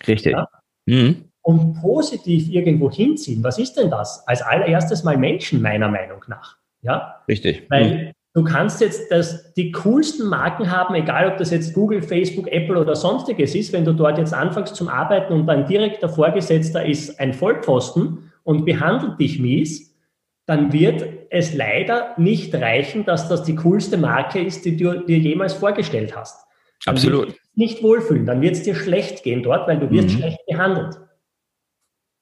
Richtig. 0.07 0.33
Ja? 0.33 0.49
Mhm. 0.87 1.25
Und 1.43 1.81
positiv 1.81 2.49
irgendwo 2.49 2.91
hinziehen, 2.91 3.43
was 3.45 3.59
ist 3.59 3.75
denn 3.75 3.91
das? 3.91 4.27
Als 4.27 4.43
allererstes 4.43 5.05
mal 5.05 5.17
Menschen, 5.17 5.63
meiner 5.63 5.89
Meinung 5.89 6.25
nach. 6.29 6.57
Ja? 6.83 7.23
Richtig. 7.29 7.65
Weil 7.69 8.07
mhm. 8.07 8.13
Du 8.37 8.45
kannst 8.45 8.83
jetzt 8.83 9.11
das, 9.11 9.55
die 9.55 9.73
coolsten 9.73 10.29
Marken 10.29 10.71
haben, 10.71 10.95
egal 10.95 11.33
ob 11.33 11.39
das 11.39 11.51
jetzt 11.51 11.73
Google, 11.73 12.03
Facebook, 12.03 12.47
Apple 12.49 12.79
oder 12.79 12.95
sonstiges 12.95 13.55
ist, 13.55 13.73
wenn 13.73 13.87
du 13.87 13.95
dort 13.95 14.19
jetzt 14.19 14.35
anfängst 14.35 14.77
zum 14.77 14.89
Arbeiten 14.89 15.33
und 15.33 15.47
dein 15.47 15.67
direkter 15.67 16.11
Vorgesetzter 16.11 16.85
ist 16.85 17.19
ein 17.19 17.33
Vollpfosten 17.33 18.31
und 18.45 18.67
behandelt 18.67 19.19
dich 19.19 19.41
mies, 19.41 19.97
dann 20.45 20.71
wird 20.71 21.09
es 21.31 21.55
leider 21.55 22.13
nicht 22.19 22.55
reichen, 22.55 23.07
dass 23.07 23.27
das 23.29 23.43
die 23.43 23.57
coolste 23.57 23.97
Marke 23.97 24.41
ist, 24.45 24.67
die 24.67 24.77
du 24.77 25.01
dir 25.07 25.19
jemals 25.19 25.55
vorgestellt 25.55 26.15
hast. 26.15 26.47
Absolut. 26.85 27.35
Nicht 27.55 27.83
wohlfühlen, 27.83 28.27
dann 28.27 28.43
wird 28.43 28.53
es 28.53 28.63
dir 28.63 28.75
schlecht 28.75 29.23
gehen 29.23 29.43
dort, 29.43 29.67
weil 29.67 29.79
du 29.79 29.91
wirst 29.91 30.09
mhm. 30.09 30.19
schlecht 30.19 30.45
behandelt. 30.47 31.01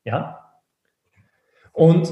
Ja? 0.04 0.38
Und 1.72 2.08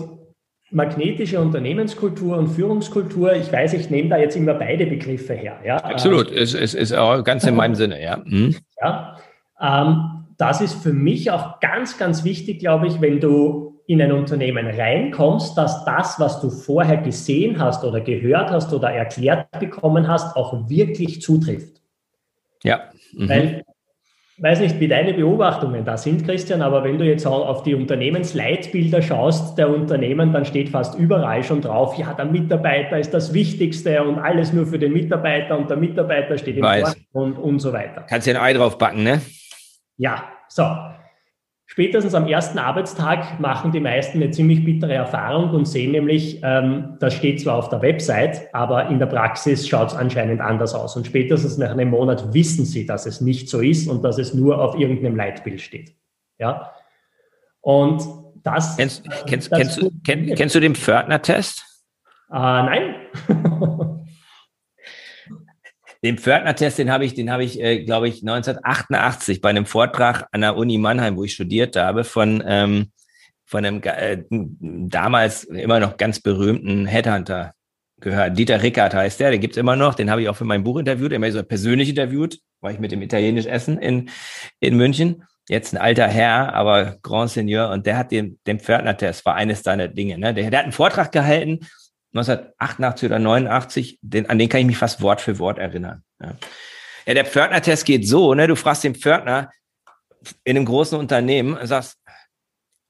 magnetische 0.73 1.41
Unternehmenskultur 1.41 2.37
und 2.38 2.49
Führungskultur, 2.49 3.35
ich 3.35 3.52
weiß, 3.52 3.75
ich 3.75 3.91
nehme 3.91 4.09
da 4.09 4.17
jetzt 4.17 4.37
immer 4.37 4.55
beide 4.55 4.87
Begriffe 4.87 5.35
her. 5.35 5.59
Ja? 5.64 5.76
Absolut, 5.76 6.31
ähm, 6.31 6.38
es, 6.38 6.55
es 6.55 6.75
ist 6.75 6.93
auch 6.93 7.23
ganz 7.25 7.45
in 7.45 7.55
meinem 7.55 7.75
Sinne, 7.75 8.02
ja. 8.02 8.23
Mhm. 8.25 8.57
ja 8.81 9.17
ähm, 9.61 10.25
das 10.38 10.61
ist 10.61 10.83
für 10.83 10.93
mich 10.93 11.31
auch 11.31 11.61
ganz, 11.61 11.99
ganz 11.99 12.25
wichtig, 12.25 12.59
glaube 12.59 12.88
ich, 12.88 13.00
wenn 13.00 13.21
du 13.21 13.81
in 13.87 14.00
ein 14.00 14.12
Unternehmen 14.12 14.67
reinkommst, 14.67 15.57
dass 15.57 15.85
das, 15.85 16.19
was 16.19 16.41
du 16.41 16.50
vorher 16.50 16.97
gesehen 16.99 17.61
hast 17.61 17.85
oder 17.85 18.00
gehört 18.00 18.50
hast 18.50 18.73
oder 18.73 18.91
erklärt 18.91 19.50
bekommen 19.59 20.09
hast, 20.09 20.37
auch 20.37 20.69
wirklich 20.69 21.21
zutrifft. 21.21 21.81
Ja. 22.62 22.81
Mhm. 23.12 23.29
Weil, 23.29 23.62
weiß 24.42 24.58
nicht, 24.58 24.80
wie 24.80 24.88
deine 24.88 25.14
Beobachtungen 25.14 25.84
da 25.84 25.96
sind, 25.96 26.26
Christian, 26.26 26.62
aber 26.62 26.82
wenn 26.82 26.99
du 26.99 27.04
jetzt 27.04 27.25
auch 27.26 27.46
auf 27.46 27.62
die 27.62 27.76
Unternehmensleitbilder 27.76 29.00
schaust 29.00 29.56
der 29.56 29.70
Unternehmen, 29.70 30.32
dann 30.32 30.44
steht 30.44 30.68
fast 30.68 30.99
überall 30.99 31.44
schon 31.44 31.61
drauf, 31.61 31.96
ja, 31.96 32.12
der 32.12 32.25
Mitarbeiter 32.25 32.99
ist 32.99 33.14
das 33.14 33.32
Wichtigste 33.32 34.02
und 34.02 34.18
alles 34.18 34.52
nur 34.52 34.66
für 34.66 34.80
den 34.80 34.92
Mitarbeiter 34.92 35.56
und 35.56 35.70
der 35.70 35.76
Mitarbeiter 35.76 36.37
steht 36.37 36.56
im 36.56 36.64
Vordergrund 36.64 37.38
und 37.38 37.61
so 37.61 37.72
weiter. 37.72 38.04
Kannst 38.08 38.26
du 38.26 38.32
ein 38.32 38.37
Ei 38.37 38.52
drauf 38.52 38.78
backen, 38.78 39.04
ne? 39.04 39.22
Ja, 39.96 40.25
so. 40.49 40.64
Spätestens 41.73 42.14
am 42.14 42.26
ersten 42.26 42.59
Arbeitstag 42.59 43.41
machen 43.41 43.73
die 43.73 43.81
meisten 43.81 44.23
eine 44.23 44.31
ziemlich 44.31 44.62
bittere 44.62 44.93
Erfahrung 44.93 45.55
und 45.55 45.64
sehen 45.64 45.93
nämlich, 45.93 46.38
ähm, 46.43 46.99
das 47.00 47.14
steht 47.14 47.41
zwar 47.41 47.57
auf 47.57 47.71
der 47.71 47.81
Website, 47.81 48.55
aber 48.55 48.88
in 48.88 48.99
der 48.99 49.07
Praxis 49.07 49.67
schaut 49.67 49.88
es 49.88 49.95
anscheinend 49.95 50.43
anders 50.43 50.75
aus. 50.75 50.97
Und 50.97 51.07
spätestens 51.07 51.57
nach 51.57 51.71
einem 51.71 51.88
Monat 51.88 52.35
wissen 52.35 52.67
sie, 52.67 52.85
dass 52.85 53.07
es 53.07 53.23
nicht 53.23 53.49
so 53.49 53.62
ist 53.62 53.88
und 53.88 54.05
dass 54.05 54.19
es 54.19 54.35
nur 54.35 54.61
auf 54.62 54.79
irgendeinem 54.79 55.17
Leitbild 55.17 55.62
steht. 55.62 55.95
Ja. 56.38 56.75
Und 57.62 58.02
das. 58.43 58.76
Kennst, 58.76 59.09
kennst, 59.26 59.50
das 59.50 59.59
kennst, 59.59 59.81
du, 59.81 59.91
kenn, 60.05 60.35
kennst 60.35 60.55
du 60.55 60.61
den 60.61 60.75
Pförtner-Test? 60.75 61.64
Äh, 62.31 62.35
nein. 62.35 62.95
Den 66.04 66.18
Pförtner-Test, 66.18 66.78
den 66.78 66.90
habe 66.90 67.04
ich, 67.04 67.14
den 67.14 67.30
habe 67.30 67.44
ich, 67.44 67.61
äh, 67.61 67.85
glaube 67.85 68.09
ich, 68.09 68.23
1988 68.23 69.40
bei 69.40 69.50
einem 69.50 69.66
Vortrag 69.66 70.26
an 70.32 70.40
der 70.40 70.56
Uni 70.56 70.76
Mannheim, 70.78 71.16
wo 71.16 71.25
ich 71.25 71.35
studiert 71.35 71.76
habe, 71.76 72.02
von, 72.02 72.42
ähm, 72.44 72.90
von 73.44 73.64
einem 73.64 73.80
äh, 73.85 74.25
damals 74.28 75.44
immer 75.44 75.78
noch 75.78 75.97
ganz 75.97 76.18
berühmten 76.18 76.87
Headhunter 76.87 77.54
gehört. 78.00 78.37
Dieter 78.37 78.62
Rickert 78.62 78.94
heißt 78.94 79.21
der, 79.21 79.30
den 79.30 79.40
gibt's 79.40 79.56
immer 79.56 79.76
noch, 79.76 79.94
den 79.94 80.11
habe 80.11 80.23
ich 80.23 80.28
auch 80.28 80.35
für 80.35 80.44
mein 80.44 80.64
Buch 80.64 80.78
interviewt, 80.78 81.12
immer 81.12 81.30
so 81.30 81.42
persönlich 81.44 81.88
interviewt, 81.88 82.40
war 82.61 82.73
ich 82.73 82.80
mit 82.80 82.90
dem 82.90 83.02
italienisch 83.02 83.47
essen 83.47 83.78
in, 83.78 84.11
in 84.59 84.76
München. 84.76 85.23
Jetzt 85.49 85.73
ein 85.73 85.80
alter 85.80 86.09
Herr, 86.09 86.52
aber 86.52 86.97
Grand 87.02 87.30
Seigneur, 87.30 87.71
und 87.71 87.87
der 87.87 87.97
hat 87.97 88.11
den, 88.11 88.40
den 88.47 88.59
Pförtner-Test, 88.59 89.25
war 89.25 89.37
eines 89.37 89.62
seiner 89.62 89.87
Dinge. 89.87 90.18
Ne? 90.18 90.35
Der, 90.35 90.50
der 90.50 90.59
hat 90.59 90.64
einen 90.64 90.73
Vortrag 90.73 91.12
gehalten 91.12 91.61
1988 92.14 93.07
oder 93.07 93.19
89, 93.19 93.99
den, 94.02 94.28
an 94.28 94.38
den 94.38 94.49
kann 94.49 94.61
ich 94.61 94.66
mich 94.66 94.78
fast 94.78 95.00
Wort 95.00 95.21
für 95.21 95.38
Wort 95.38 95.59
erinnern. 95.59 96.02
Ja, 96.21 96.37
ja 97.07 97.14
der 97.14 97.25
Pförtner-Test 97.25 97.87
geht 97.87 98.07
so, 98.07 98.35
ne? 98.35 98.47
Du 98.47 98.57
fragst 98.57 98.85
den 98.85 98.95
Pförtner 98.95 99.50
in 100.45 100.57
einem 100.57 100.66
großen 100.66 100.99
Unternehmen 100.99 101.57
und 101.57 101.66
sagst, 101.66 101.99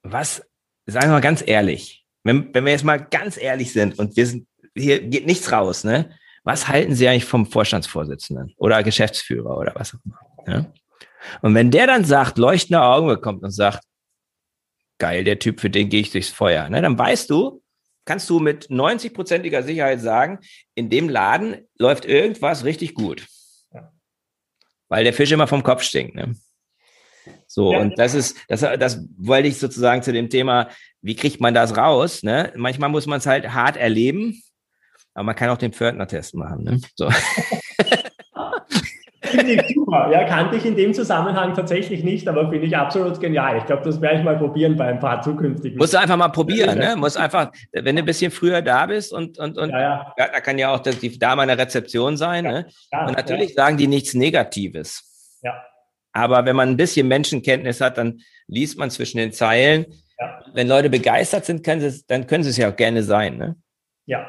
was, 0.03 0.45
sagen 0.85 1.07
wir 1.07 1.13
mal 1.13 1.21
ganz 1.21 1.43
ehrlich, 1.45 2.05
wenn, 2.23 2.53
wenn 2.53 2.65
wir 2.65 2.71
jetzt 2.71 2.83
mal 2.83 2.97
ganz 2.97 3.37
ehrlich 3.37 3.71
sind 3.71 3.97
und 3.97 4.15
wir 4.15 4.27
sind, 4.27 4.47
hier 4.75 5.01
geht 5.01 5.25
nichts 5.25 5.51
raus, 5.51 5.83
ne? 5.83 6.11
Was 6.43 6.67
halten 6.67 6.93
Sie 6.93 7.07
eigentlich 7.07 7.25
vom 7.25 7.45
Vorstandsvorsitzenden 7.45 8.53
oder 8.57 8.83
Geschäftsführer 8.83 9.57
oder 9.57 9.73
was 9.75 9.95
auch 9.95 9.99
immer? 10.03 10.19
Ja? 10.45 10.65
Und 11.41 11.55
wenn 11.55 11.71
der 11.71 11.87
dann 11.87 12.03
sagt, 12.03 12.37
leuchtende 12.37 12.81
Augen 12.81 13.07
bekommt 13.07 13.43
und 13.43 13.51
sagt, 13.51 13.81
geil, 14.99 15.23
der 15.23 15.39
Typ, 15.39 15.61
für 15.61 15.69
den 15.69 15.87
gehe 15.87 16.01
ich 16.01 16.11
durchs 16.11 16.29
Feuer, 16.29 16.69
ne? 16.69 16.81
dann 16.81 16.97
weißt 16.97 17.29
du, 17.29 17.62
kannst 18.05 18.29
du 18.29 18.39
mit 18.39 18.67
90-prozentiger 18.67 19.63
Sicherheit 19.63 20.01
sagen, 20.01 20.39
in 20.75 20.89
dem 20.89 21.09
Laden 21.09 21.67
läuft 21.77 22.05
irgendwas 22.05 22.65
richtig 22.65 22.93
gut. 22.93 23.27
Ja. 23.73 23.91
Weil 24.89 25.03
der 25.03 25.13
Fisch 25.13 25.31
immer 25.31 25.47
vom 25.47 25.63
Kopf 25.63 25.83
stinkt. 25.83 26.15
Ne? 26.15 26.35
So, 27.47 27.73
ja. 27.73 27.79
und 27.79 27.97
das 27.97 28.13
ist, 28.13 28.37
das, 28.47 28.61
das 28.61 29.07
wollte 29.17 29.47
ich 29.47 29.59
sozusagen 29.59 30.03
zu 30.03 30.11
dem 30.11 30.29
Thema, 30.29 30.69
wie 31.01 31.15
kriegt 31.15 31.39
man 31.39 31.53
das 31.53 31.77
raus? 31.77 32.23
Ne? 32.23 32.51
Manchmal 32.55 32.89
muss 32.89 33.05
man 33.05 33.19
es 33.19 33.25
halt 33.25 33.53
hart 33.53 33.77
erleben, 33.77 34.41
aber 35.13 35.25
man 35.25 35.35
kann 35.35 35.49
auch 35.49 35.57
den 35.57 35.73
Pförtner-Test 35.73 36.35
machen. 36.35 36.63
Ne? 36.63 36.81
So. 36.95 37.09
Finde 39.23 39.53
ich 39.53 39.73
super. 39.73 40.09
Ja, 40.11 40.25
kannte 40.25 40.57
ich 40.57 40.65
in 40.65 40.75
dem 40.75 40.93
Zusammenhang 40.93 41.53
tatsächlich 41.53 42.03
nicht, 42.03 42.27
aber 42.27 42.49
finde 42.49 42.67
ich 42.67 42.75
absolut 42.75 43.19
genial. 43.19 43.57
Ich 43.57 43.65
glaube, 43.65 43.83
das 43.83 44.01
werde 44.01 44.19
ich 44.19 44.23
mal 44.23 44.37
probieren 44.37 44.75
bei 44.75 44.87
ein 44.87 44.99
paar 44.99 45.21
zukünftigen. 45.21 45.77
Musst 45.77 45.93
du 45.93 45.99
einfach 45.99 46.17
mal 46.17 46.29
probieren, 46.29 46.77
ne? 46.77 46.95
Muss 46.97 47.15
einfach, 47.15 47.51
wenn 47.71 47.95
du 47.95 48.01
ein 48.01 48.05
bisschen 48.05 48.31
früher 48.31 48.61
da 48.61 48.85
bist 48.85 49.13
und, 49.13 49.39
und, 49.39 49.57
und 49.57 49.69
ja, 49.69 49.79
ja. 49.79 50.13
ja 50.17 50.27
da 50.27 50.39
kann 50.41 50.57
ja 50.57 50.73
auch 50.73 50.79
die 50.79 51.17
Dame 51.17 51.43
an 51.43 51.47
der 51.47 51.57
Rezeption 51.57 52.17
sein, 52.17 52.45
ja, 52.45 52.51
ne? 52.51 52.67
Ja, 52.91 53.07
und 53.07 53.15
natürlich 53.15 53.53
sagen 53.53 53.77
die 53.77 53.87
nichts 53.87 54.13
Negatives. 54.13 55.39
Ja. 55.41 55.53
Aber 56.11 56.45
wenn 56.45 56.55
man 56.55 56.69
ein 56.69 56.77
bisschen 56.77 57.07
Menschenkenntnis 57.07 57.81
hat, 57.81 57.97
dann 57.97 58.19
liest 58.47 58.77
man 58.77 58.89
zwischen 58.89 59.17
den 59.17 59.31
Zeilen. 59.31 59.85
Wenn 60.53 60.67
Leute 60.67 60.89
begeistert 60.89 61.45
sind, 61.45 61.63
können 61.63 61.81
sie, 61.81 62.03
dann 62.07 62.27
können 62.27 62.43
sie 62.43 62.51
es 62.51 62.57
ja 62.57 62.69
auch 62.69 62.75
gerne 62.75 63.03
sein, 63.03 63.37
ne? 63.37 63.55
Ja, 64.05 64.27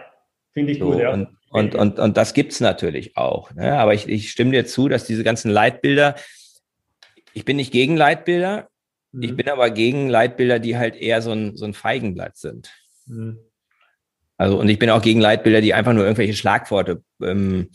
finde 0.52 0.72
ich 0.72 0.78
so, 0.78 0.92
gut, 0.92 1.00
ja. 1.00 1.12
Und, 1.12 1.28
und, 1.54 1.76
und, 1.76 2.00
und 2.00 2.16
das 2.16 2.34
gibt's 2.34 2.58
natürlich 2.58 3.16
auch. 3.16 3.52
Ne? 3.52 3.78
Aber 3.78 3.94
ich, 3.94 4.08
ich 4.08 4.32
stimme 4.32 4.50
dir 4.50 4.66
zu, 4.66 4.88
dass 4.88 5.04
diese 5.04 5.22
ganzen 5.22 5.52
Leitbilder, 5.52 6.16
ich 7.32 7.44
bin 7.44 7.58
nicht 7.58 7.70
gegen 7.70 7.96
Leitbilder, 7.96 8.68
mhm. 9.12 9.22
ich 9.22 9.36
bin 9.36 9.48
aber 9.48 9.70
gegen 9.70 10.08
Leitbilder, 10.08 10.58
die 10.58 10.76
halt 10.76 10.96
eher 10.96 11.22
so 11.22 11.30
ein, 11.30 11.56
so 11.56 11.64
ein 11.64 11.72
Feigenblatt 11.72 12.36
sind. 12.36 12.72
Mhm. 13.06 13.38
Also, 14.36 14.58
und 14.58 14.68
ich 14.68 14.80
bin 14.80 14.90
auch 14.90 15.00
gegen 15.00 15.20
Leitbilder, 15.20 15.60
die 15.60 15.74
einfach 15.74 15.92
nur 15.92 16.02
irgendwelche 16.02 16.34
Schlagworte 16.34 17.04
ähm, 17.22 17.70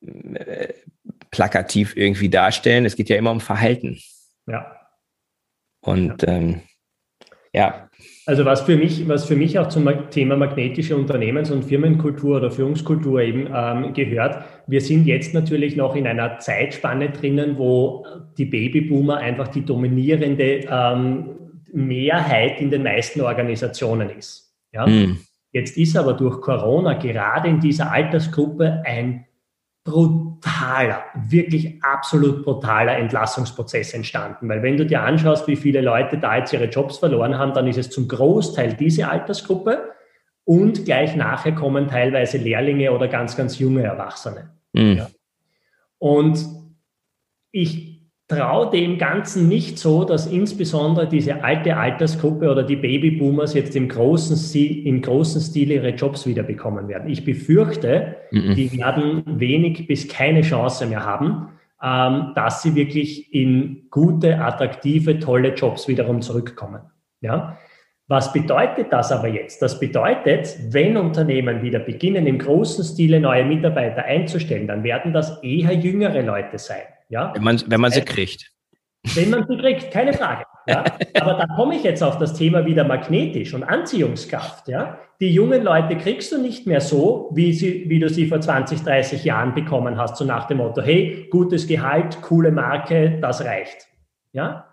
äh, 0.00 0.72
plakativ 1.30 1.96
irgendwie 1.96 2.28
darstellen. 2.28 2.86
Es 2.86 2.96
geht 2.96 3.08
ja 3.08 3.14
immer 3.14 3.30
um 3.30 3.40
Verhalten. 3.40 4.00
Ja. 4.48 4.80
Und 5.80 6.22
ja. 6.22 6.28
Ähm, 6.28 6.62
ja, 7.52 7.88
also 8.26 8.44
was 8.44 8.62
für 8.62 8.76
mich, 8.76 9.08
was 9.08 9.24
für 9.24 9.36
mich 9.36 9.58
auch 9.58 9.68
zum 9.68 9.88
Thema 10.10 10.36
magnetische 10.36 10.96
Unternehmens- 10.96 11.50
und 11.50 11.64
Firmenkultur 11.64 12.36
oder 12.36 12.50
Führungskultur 12.50 13.20
eben 13.20 13.48
ähm, 13.52 13.92
gehört, 13.94 14.44
wir 14.66 14.80
sind 14.80 15.06
jetzt 15.06 15.34
natürlich 15.34 15.76
noch 15.76 15.96
in 15.96 16.06
einer 16.06 16.38
Zeitspanne 16.38 17.10
drinnen, 17.10 17.58
wo 17.58 18.06
die 18.38 18.44
Babyboomer 18.44 19.16
einfach 19.18 19.48
die 19.48 19.64
dominierende, 19.64 20.64
ähm, 20.70 21.30
Mehrheit 21.72 22.60
in 22.60 22.70
den 22.70 22.82
meisten 22.82 23.20
Organisationen 23.20 24.10
ist. 24.10 24.54
Ja? 24.72 24.86
Mhm. 24.86 25.18
Jetzt 25.52 25.76
ist 25.76 25.96
aber 25.96 26.14
durch 26.14 26.40
Corona 26.40 26.94
gerade 26.94 27.48
in 27.48 27.60
dieser 27.60 27.90
Altersgruppe 27.90 28.82
ein 28.84 29.26
brutaler, 29.84 31.02
wirklich 31.14 31.82
absolut 31.82 32.44
brutaler 32.44 32.96
Entlassungsprozess 32.98 33.94
entstanden. 33.94 34.48
Weil 34.48 34.62
wenn 34.62 34.76
du 34.76 34.86
dir 34.86 35.02
anschaust, 35.02 35.48
wie 35.48 35.56
viele 35.56 35.80
Leute 35.80 36.18
da 36.18 36.36
jetzt 36.36 36.52
ihre 36.52 36.66
Jobs 36.66 36.98
verloren 36.98 37.36
haben, 37.36 37.52
dann 37.52 37.66
ist 37.66 37.78
es 37.78 37.90
zum 37.90 38.06
Großteil 38.06 38.74
diese 38.74 39.08
Altersgruppe 39.08 39.92
und 40.44 40.84
gleich 40.84 41.16
nachher 41.16 41.52
kommen 41.52 41.88
teilweise 41.88 42.38
Lehrlinge 42.38 42.92
oder 42.92 43.08
ganz, 43.08 43.36
ganz 43.36 43.58
junge 43.58 43.82
Erwachsene. 43.82 44.50
Mhm. 44.72 44.96
Ja. 44.98 45.10
Und 45.98 46.44
ich 47.50 47.91
traue 48.32 48.70
dem 48.70 48.98
Ganzen 48.98 49.48
nicht 49.48 49.78
so, 49.78 50.04
dass 50.04 50.26
insbesondere 50.26 51.06
diese 51.06 51.44
alte 51.44 51.76
Altersgruppe 51.76 52.50
oder 52.50 52.62
die 52.62 52.76
Babyboomers 52.76 53.54
jetzt 53.54 53.76
im 53.76 53.88
großen 53.88 54.36
Stil, 54.36 54.86
im 54.86 55.02
großen 55.02 55.40
Stil 55.40 55.70
ihre 55.70 55.90
Jobs 55.90 56.26
wieder 56.26 56.42
bekommen 56.42 56.88
werden. 56.88 57.10
Ich 57.10 57.24
befürchte, 57.24 58.16
mhm. 58.30 58.54
die 58.54 58.78
werden 58.78 59.22
wenig 59.26 59.86
bis 59.86 60.08
keine 60.08 60.40
Chance 60.42 60.86
mehr 60.86 61.04
haben, 61.04 61.48
ähm, 61.82 62.32
dass 62.34 62.62
sie 62.62 62.74
wirklich 62.74 63.34
in 63.34 63.86
gute, 63.90 64.38
attraktive, 64.38 65.18
tolle 65.18 65.54
Jobs 65.54 65.88
wiederum 65.88 66.22
zurückkommen. 66.22 66.80
Ja? 67.20 67.58
Was 68.08 68.32
bedeutet 68.32 68.92
das 68.92 69.12
aber 69.12 69.28
jetzt? 69.28 69.62
Das 69.62 69.78
bedeutet, 69.78 70.56
wenn 70.70 70.96
Unternehmen 70.96 71.62
wieder 71.62 71.78
beginnen, 71.78 72.26
im 72.26 72.38
großen 72.38 72.84
Stile 72.84 73.20
neue 73.20 73.44
Mitarbeiter 73.44 74.04
einzustellen, 74.04 74.66
dann 74.66 74.84
werden 74.84 75.12
das 75.12 75.42
eher 75.42 75.72
jüngere 75.72 76.22
Leute 76.22 76.58
sein. 76.58 76.82
Ja? 77.12 77.30
Wenn, 77.34 77.44
man, 77.44 77.62
wenn 77.66 77.80
man 77.80 77.92
sie 77.92 78.00
äh, 78.00 78.04
kriegt. 78.04 78.50
Wenn 79.14 79.30
man 79.30 79.46
sie 79.46 79.56
kriegt, 79.58 79.90
keine 79.90 80.14
Frage. 80.14 80.44
Ja? 80.66 80.84
Aber 81.20 81.34
da 81.34 81.46
komme 81.56 81.76
ich 81.76 81.82
jetzt 81.82 82.02
auf 82.02 82.16
das 82.16 82.32
Thema 82.32 82.64
wieder 82.64 82.84
magnetisch 82.84 83.52
und 83.52 83.64
Anziehungskraft. 83.64 84.66
Ja? 84.68 84.98
Die 85.20 85.32
jungen 85.32 85.62
Leute 85.62 85.98
kriegst 85.98 86.32
du 86.32 86.40
nicht 86.40 86.66
mehr 86.66 86.80
so, 86.80 87.30
wie, 87.34 87.52
sie, 87.52 87.84
wie 87.88 87.98
du 87.98 88.08
sie 88.08 88.26
vor 88.26 88.40
20, 88.40 88.82
30 88.82 89.24
Jahren 89.24 89.54
bekommen 89.54 89.98
hast, 89.98 90.16
so 90.16 90.24
nach 90.24 90.46
dem 90.46 90.56
Motto, 90.58 90.80
hey, 90.80 91.28
gutes 91.30 91.66
Gehalt, 91.66 92.22
coole 92.22 92.50
Marke, 92.50 93.18
das 93.20 93.44
reicht. 93.44 93.88
Ja? 94.32 94.68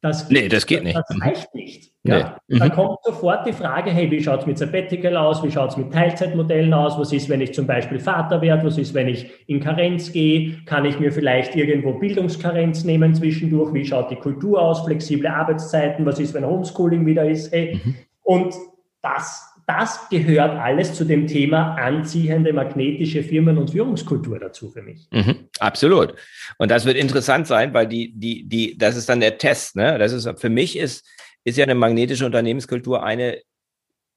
Das, 0.00 0.30
nee, 0.30 0.48
das 0.48 0.64
geht 0.64 0.82
nicht. 0.84 0.96
Das 0.96 1.20
reicht 1.20 1.54
nicht. 1.54 1.91
Ja. 2.04 2.36
Nee. 2.48 2.58
Dann 2.58 2.68
mhm. 2.68 2.72
kommt 2.72 2.98
sofort 3.04 3.46
die 3.46 3.52
Frage, 3.52 3.90
hey, 3.90 4.10
wie 4.10 4.22
schaut 4.22 4.40
es 4.40 4.46
mit 4.46 4.58
Sabbatical 4.58 5.16
aus? 5.16 5.42
Wie 5.44 5.50
schaut 5.50 5.70
es 5.70 5.76
mit 5.76 5.92
Teilzeitmodellen 5.92 6.74
aus? 6.74 6.98
Was 6.98 7.12
ist, 7.12 7.28
wenn 7.28 7.40
ich 7.40 7.54
zum 7.54 7.66
Beispiel 7.66 8.00
Vater 8.00 8.40
werde? 8.42 8.66
Was 8.66 8.76
ist, 8.76 8.92
wenn 8.94 9.06
ich 9.06 9.30
in 9.46 9.60
Karenz 9.60 10.12
gehe? 10.12 10.58
Kann 10.66 10.84
ich 10.84 10.98
mir 10.98 11.12
vielleicht 11.12 11.54
irgendwo 11.54 11.92
Bildungskarenz 11.92 12.82
nehmen 12.84 13.14
zwischendurch? 13.14 13.72
Wie 13.72 13.86
schaut 13.86 14.10
die 14.10 14.16
Kultur 14.16 14.60
aus? 14.60 14.84
Flexible 14.84 15.28
Arbeitszeiten? 15.28 16.04
Was 16.04 16.18
ist, 16.18 16.34
wenn 16.34 16.44
Homeschooling 16.44 17.06
wieder 17.06 17.28
ist? 17.28 17.52
Hey. 17.52 17.80
Mhm. 17.84 17.94
Und 18.24 18.54
das 19.00 19.52
das 19.66 20.08
gehört 20.10 20.58
alles 20.58 20.94
zu 20.94 21.04
dem 21.04 21.26
Thema 21.26 21.76
anziehende 21.76 22.52
magnetische 22.52 23.22
Firmen- 23.22 23.58
und 23.58 23.70
Führungskultur 23.70 24.38
dazu 24.38 24.68
für 24.70 24.82
mich. 24.82 25.06
Mhm, 25.12 25.48
absolut. 25.60 26.14
Und 26.58 26.70
das 26.70 26.84
wird 26.84 26.96
interessant 26.96 27.46
sein, 27.46 27.72
weil 27.72 27.86
die, 27.86 28.12
die, 28.12 28.48
die, 28.48 28.76
das 28.76 28.96
ist 28.96 29.08
dann 29.08 29.20
der 29.20 29.38
Test. 29.38 29.76
Ne? 29.76 29.98
Das 29.98 30.12
ist 30.12 30.28
für 30.40 30.50
mich 30.50 30.76
ist, 30.76 31.06
ist 31.44 31.58
ja 31.58 31.64
eine 31.64 31.74
magnetische 31.74 32.26
Unternehmenskultur 32.26 33.02
eine, 33.02 33.40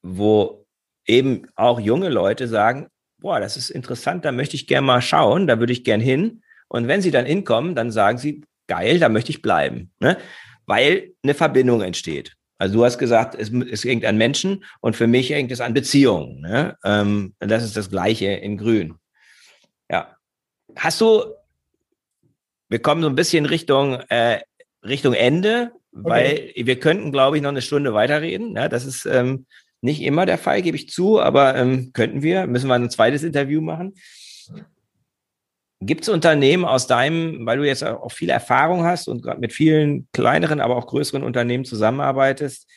wo 0.01 0.65
eben 1.05 1.48
auch 1.55 1.79
junge 1.79 2.10
Leute 2.10 2.48
sagen, 2.48 2.88
boah, 3.17 3.39
das 3.39 3.58
ist 3.58 3.70
interessant, 3.70 4.25
da 4.25 4.32
möchte 4.32 4.55
ich 4.55 4.67
gerne 4.67 4.86
mal 4.86 5.01
schauen, 5.01 5.48
da 5.48 5.60
würde 5.60 5.74
ich 5.74 5.84
gern 5.84 6.01
hin. 6.01 6.44
Und 6.67 6.88
wenn 6.88 7.01
sie 7.01 7.12
dann 7.12 7.25
hinkommen, 7.25 7.75
dann 7.75 7.91
sagen 7.91 8.17
sie, 8.17 8.44
geil, 8.67 9.00
da 9.00 9.10
möchte 9.10 9.32
ich 9.32 9.41
bleiben. 9.41 9.91
Ne? 10.00 10.17
Weil 10.65 11.13
eine 11.24 11.34
Verbindung 11.34 11.82
entsteht. 11.82 12.36
Also 12.58 12.75
du 12.75 12.86
hast 12.86 12.98
gesagt, 12.98 13.36
es, 13.36 13.51
es 13.51 13.84
hängt 13.84 14.05
an 14.05 14.17
Menschen 14.17 14.63
und 14.79 14.96
für 14.96 15.08
mich 15.08 15.29
hängt 15.29 15.51
es 15.51 15.62
an 15.62 15.74
Beziehungen. 15.74 16.41
Ne? 16.41 16.77
Ähm, 16.84 17.34
das 17.39 17.63
ist 17.63 17.75
das 17.75 17.89
Gleiche 17.89 18.27
in 18.27 18.58
Grün. 18.58 18.96
Ja. 19.90 20.16
Hast 20.75 21.01
du, 21.01 21.24
wir 22.70 22.79
kommen 22.79 23.01
so 23.01 23.09
ein 23.09 23.16
bisschen 23.16 23.46
Richtung, 23.46 24.00
äh, 24.09 24.40
Richtung 24.83 25.14
Ende, 25.14 25.72
okay. 25.96 26.10
weil 26.10 26.51
wir 26.55 26.79
könnten, 26.79 27.12
glaube 27.12 27.38
ich, 27.38 27.44
noch 27.44 27.50
eine 27.50 27.62
Stunde 27.62 27.94
weiterreden. 27.94 28.55
Ja, 28.55 28.70
das 28.70 28.86
ist 28.86 29.05
ähm, 29.05 29.46
nicht 29.81 30.01
immer 30.01 30.25
der 30.25 30.38
Fall, 30.38 30.62
gebe 30.62 30.77
ich 30.77 30.90
zu, 30.90 31.22
aber 31.22 31.55
ähm, 31.55 31.92
könnten 31.94 32.22
wir. 32.22 32.48
Müssen 32.48 32.68
wir 32.68 32.75
ein 32.75 32.90
zweites 32.90 33.24
Interview 33.24 33.62
machen. 33.62 33.94
Gibt 35.81 36.03
es 36.03 36.10
Unternehmen 36.10 36.66
aus 36.66 36.88
deinem, 36.88 37.46
weil 37.46 37.58
du 37.58 37.68
jetzt 37.68 37.84
auch 37.84 38.12
viel 38.12 38.29
Erfahrung 38.29 38.86
hast 38.86 39.08
und 39.08 39.22
gerade 39.22 39.40
mit 39.40 39.53
vielen 39.53 40.08
kleineren, 40.14 40.62
aber 40.62 40.77
auch 40.77 40.88
größeren 40.88 41.22
Unternehmen 41.22 41.66
zusammenarbeitest, 41.66 42.68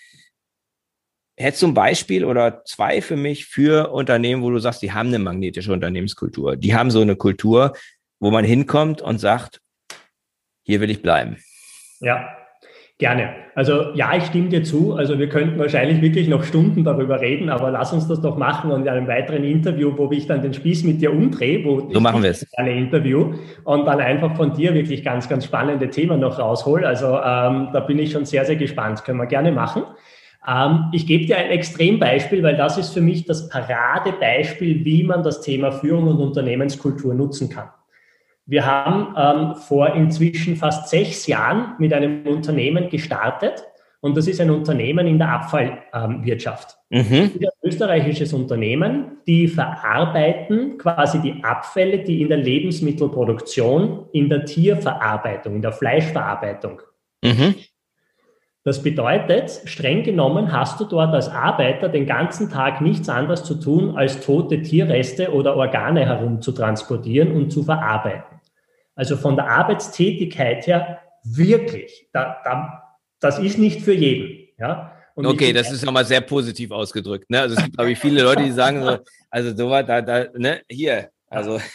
hättest 1.39 1.63
du 1.63 1.69
ein 1.69 1.75
Beispiel 1.75 2.25
oder 2.25 2.65
zwei 2.65 3.01
für 3.01 3.17
mich 3.17 3.47
für 3.47 3.91
Unternehmen, 3.93 4.43
wo 4.43 4.51
du 4.51 4.59
sagst, 4.59 4.83
die 4.83 4.93
haben 4.93 5.09
eine 5.09 5.21
magnetische 5.21 5.73
Unternehmenskultur. 5.73 6.57
Die 6.57 6.75
haben 6.75 6.91
so 6.91 7.01
eine 7.01 7.17
Kultur, 7.17 7.75
wo 8.21 8.31
man 8.31 8.45
hinkommt 8.45 9.01
und 9.01 9.19
sagt, 9.19 9.61
hier 10.65 10.81
will 10.81 10.91
ich 10.91 11.01
bleiben. 11.01 11.39
Ja, 12.01 12.38
Gerne. 12.99 13.31
Also 13.55 13.95
ja, 13.95 14.17
ich 14.17 14.25
stimme 14.25 14.49
dir 14.49 14.65
zu. 14.65 14.95
Also 14.95 15.21
wir 15.21 15.29
könnten 15.29 15.57
wahrscheinlich 15.57 16.03
wirklich 16.03 16.27
noch 16.29 16.43
Stunden 16.43 16.83
darüber 16.83 17.21
reden, 17.21 17.49
aber 17.49 17.71
lass 17.71 17.93
uns 17.93 18.09
das 18.09 18.21
doch 18.21 18.37
machen 18.37 18.73
und 18.73 18.83
in 18.83 18.89
einem 18.89 19.07
weiteren 19.07 19.45
Interview, 19.45 19.93
wo 19.97 20.11
ich 20.11 20.27
dann 20.27 20.43
den 20.43 20.53
Spieß 20.53 20.83
mit 20.83 21.01
dir 21.01 21.13
umdrehe, 21.13 21.65
wo 21.65 21.89
so 21.93 22.01
machen 22.01 22.25
wir 22.25 22.31
es. 22.31 22.45
Eine 22.57 22.73
Interview 22.73 23.35
und 23.63 23.85
dann 23.85 24.01
einfach 24.01 24.37
von 24.37 24.53
dir 24.53 24.75
wirklich 24.75 25.05
ganz, 25.05 25.29
ganz 25.29 25.45
spannende 25.45 25.91
Themen 25.91 26.19
noch 26.19 26.41
raushol. 26.41 26.85
Also 26.85 27.07
ähm, 27.07 27.69
da 27.73 27.85
bin 27.87 28.01
ich 28.01 28.11
schon 28.11 28.25
sehr, 28.25 28.45
sehr 28.45 28.57
gespannt. 28.57 29.05
Können 29.05 29.19
wir 29.19 29.27
gerne 29.27 29.53
machen. 29.53 29.85
Ähm, 30.49 30.87
ich 30.93 31.07
gebe 31.07 31.25
dir 31.25 31.37
ein 31.39 31.51
Extrembeispiel, 31.51 32.43
weil 32.43 32.57
das 32.57 32.79
ist 32.79 32.93
für 32.93 33.01
mich 33.01 33.27
das 33.27 33.49
Paradebeispiel, 33.49 34.85
wie 34.85 35.05
man 35.05 35.23
das 35.23 35.41
Thema 35.41 35.71
Führung 35.71 36.09
und 36.09 36.19
Unternehmenskultur 36.19 37.15
nutzen 37.15 37.49
kann. 37.49 37.69
Wir 38.49 38.65
haben 38.65 39.15
ähm, 39.15 39.57
vor 39.57 39.95
inzwischen 39.95 40.57
fast 40.57 40.89
sechs 40.89 41.27
Jahren 41.27 41.75
mit 41.79 41.93
einem 41.93 42.27
Unternehmen 42.27 42.89
gestartet 42.89 43.63
und 44.01 44.17
das 44.17 44.27
ist 44.27 44.41
ein 44.41 44.51
Unternehmen 44.51 45.07
in 45.07 45.19
der 45.19 45.29
Abfallwirtschaft. 45.29 46.79
Ähm, 46.91 47.05
mhm. 47.07 47.21
Das 47.21 47.31
ist 47.31 47.43
ein 47.43 47.69
österreichisches 47.69 48.33
Unternehmen, 48.33 49.19
die 49.27 49.49
verarbeiten 49.49 50.79
quasi 50.79 51.21
die 51.21 51.45
Abfälle, 51.45 51.99
die 51.99 52.23
in 52.23 52.29
der 52.29 52.39
Lebensmittelproduktion, 52.39 54.07
in 54.13 54.31
der 54.31 54.47
Tierverarbeitung, 54.47 55.57
in 55.57 55.63
der 55.63 55.73
Fleischverarbeitung. 55.73 56.81
Mhm. 57.23 57.55
Das 58.65 58.83
bedeutet, 58.83 59.51
streng 59.67 60.05
genommen 60.05 60.53
hast 60.53 60.81
du 60.81 60.85
dort 60.87 61.13
als 61.15 61.29
Arbeiter 61.29 61.91
den 61.91 62.07
ganzen 62.07 62.51
Tag 62.51 62.81
nichts 62.81 63.11
anderes 63.11 63.45
zu 63.45 63.57
tun, 63.57 63.97
als 63.97 64.25
tote 64.25 64.63
Tierreste 64.63 65.33
oder 65.33 65.55
Organe 65.57 66.07
herumzutransportieren 66.07 67.33
und 67.33 67.51
zu 67.51 67.63
verarbeiten. 67.63 68.38
Also 68.99 69.17
von 69.17 69.37
der 69.37 69.49
Arbeitstätigkeit 69.49 70.67
her 70.67 70.99
wirklich, 71.23 72.09
da, 72.13 72.39
da, 72.43 72.83
das 73.21 73.39
ist 73.39 73.57
nicht 73.57 73.81
für 73.81 73.95
jeden. 73.95 74.49
Ja? 74.59 74.93
Und 75.15 75.25
okay, 75.25 75.53
das 75.53 75.71
ist 75.71 75.85
nochmal 75.85 76.05
sehr 76.05 76.21
positiv 76.21 76.73
ausgedrückt. 76.73 77.31
Ne? 77.31 77.41
Also 77.41 77.55
es 77.55 77.63
gibt, 77.63 77.77
glaube 77.77 77.93
ich, 77.93 77.99
viele 77.99 78.25
Leute, 78.25 78.43
die 78.43 78.51
sagen 78.51 78.83
so, 78.83 78.99
also 79.31 79.57
so 79.57 79.71
was, 79.71 79.87
da, 79.87 80.03
da, 80.03 80.27
ne, 80.35 80.63
hier, 80.69 81.11
also. 81.29 81.61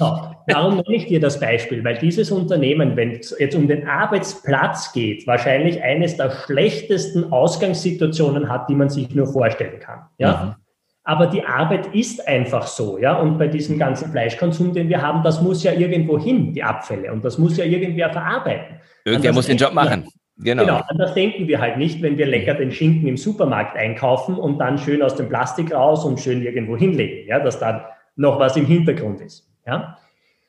Ja, 0.00 0.42
Darum 0.48 0.74
nenne 0.74 0.96
ich 0.96 1.06
dir 1.06 1.20
das 1.20 1.38
Beispiel, 1.38 1.84
weil 1.84 1.96
dieses 1.98 2.32
Unternehmen, 2.32 2.96
wenn 2.96 3.12
es 3.12 3.32
jetzt 3.38 3.54
um 3.54 3.68
den 3.68 3.86
Arbeitsplatz 3.86 4.92
geht, 4.92 5.24
wahrscheinlich 5.28 5.80
eines 5.84 6.16
der 6.16 6.32
schlechtesten 6.32 7.32
Ausgangssituationen 7.32 8.48
hat, 8.48 8.68
die 8.68 8.74
man 8.74 8.88
sich 8.90 9.14
nur 9.14 9.28
vorstellen 9.28 9.78
kann. 9.78 10.06
Ja? 10.18 10.56
Mhm. 10.58 10.63
Aber 11.04 11.26
die 11.26 11.44
Arbeit 11.44 11.94
ist 11.94 12.26
einfach 12.26 12.66
so, 12.66 12.98
ja. 12.98 13.18
Und 13.18 13.38
bei 13.38 13.46
diesem 13.46 13.78
ganzen 13.78 14.10
Fleischkonsum, 14.10 14.72
den 14.72 14.88
wir 14.88 15.02
haben, 15.02 15.22
das 15.22 15.42
muss 15.42 15.62
ja 15.62 15.72
irgendwo 15.72 16.18
hin, 16.18 16.52
die 16.54 16.62
Abfälle. 16.62 17.12
Und 17.12 17.24
das 17.24 17.36
muss 17.36 17.58
ja 17.58 17.64
irgendwer 17.64 18.10
verarbeiten. 18.10 18.76
Irgendwer 19.04 19.34
muss 19.34 19.46
den 19.46 19.58
Job 19.58 19.74
machen. 19.74 20.08
Genau. 20.36 20.64
genau, 20.64 20.80
anders 20.88 21.14
denken 21.14 21.46
wir 21.46 21.60
halt 21.60 21.76
nicht, 21.76 22.02
wenn 22.02 22.18
wir 22.18 22.26
lecker 22.26 22.54
den 22.54 22.72
Schinken 22.72 23.06
im 23.06 23.16
Supermarkt 23.16 23.76
einkaufen 23.76 24.36
und 24.36 24.58
dann 24.58 24.78
schön 24.78 25.00
aus 25.00 25.14
dem 25.14 25.28
Plastik 25.28 25.72
raus 25.72 26.04
und 26.04 26.18
schön 26.18 26.42
irgendwo 26.42 26.76
hinlegen, 26.76 27.28
ja, 27.28 27.38
dass 27.38 27.60
da 27.60 27.88
noch 28.16 28.40
was 28.40 28.56
im 28.56 28.66
Hintergrund 28.66 29.20
ist, 29.20 29.48
ja. 29.64 29.96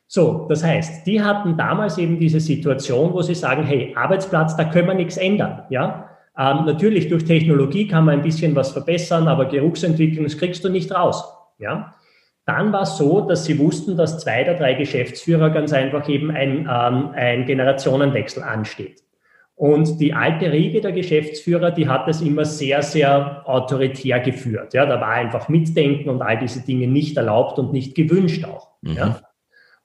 So, 0.07 0.47
das 0.49 0.63
heißt, 0.63 1.05
die 1.05 1.21
hatten 1.21 1.55
damals 1.57 1.97
eben 1.99 2.19
diese 2.19 2.39
Situation, 2.39 3.13
wo 3.13 3.21
sie 3.21 3.35
sagen, 3.35 3.63
hey, 3.63 3.93
Arbeitsplatz, 3.95 4.55
da 4.55 4.65
können 4.65 4.87
wir 4.87 4.95
nichts 4.95 5.17
ändern, 5.17 5.63
ja. 5.69 6.14
Ähm, 6.37 6.65
natürlich 6.65 7.07
durch 7.07 7.25
Technologie 7.25 7.87
kann 7.87 8.05
man 8.05 8.15
ein 8.15 8.23
bisschen 8.23 8.55
was 8.55 8.71
verbessern, 8.71 9.27
aber 9.27 9.45
Geruchsentwicklung, 9.45 10.25
das 10.25 10.37
kriegst 10.37 10.63
du 10.63 10.69
nicht 10.69 10.91
raus. 10.91 11.23
Ja? 11.59 11.93
Dann 12.45 12.71
war 12.73 12.83
es 12.83 12.97
so, 12.97 13.21
dass 13.21 13.45
sie 13.45 13.57
wussten, 13.57 13.97
dass 13.97 14.19
zwei 14.19 14.43
der 14.43 14.55
drei 14.55 14.73
Geschäftsführer 14.73 15.49
ganz 15.49 15.73
einfach 15.73 16.07
eben 16.09 16.31
ein, 16.31 16.69
ähm, 16.69 17.09
ein 17.13 17.45
Generationenwechsel 17.45 18.43
ansteht. 18.43 19.01
Und 19.55 20.01
die 20.01 20.13
alte 20.13 20.51
Riege 20.51 20.81
der 20.81 20.91
Geschäftsführer, 20.91 21.71
die 21.71 21.87
hat 21.87 22.09
es 22.09 22.21
immer 22.21 22.43
sehr, 22.43 22.81
sehr 22.83 23.41
autoritär 23.45 24.19
geführt. 24.19 24.73
Ja, 24.73 24.85
da 24.85 24.99
war 24.99 25.11
einfach 25.11 25.47
Mitdenken 25.47 26.09
und 26.09 26.21
all 26.21 26.37
diese 26.37 26.59
Dinge 26.65 26.87
nicht 26.87 27.15
erlaubt 27.15 27.57
und 27.57 27.71
nicht 27.71 27.95
gewünscht 27.95 28.43
auch. 28.43 28.71
Mhm. 28.81 28.93
Ja. 28.93 29.19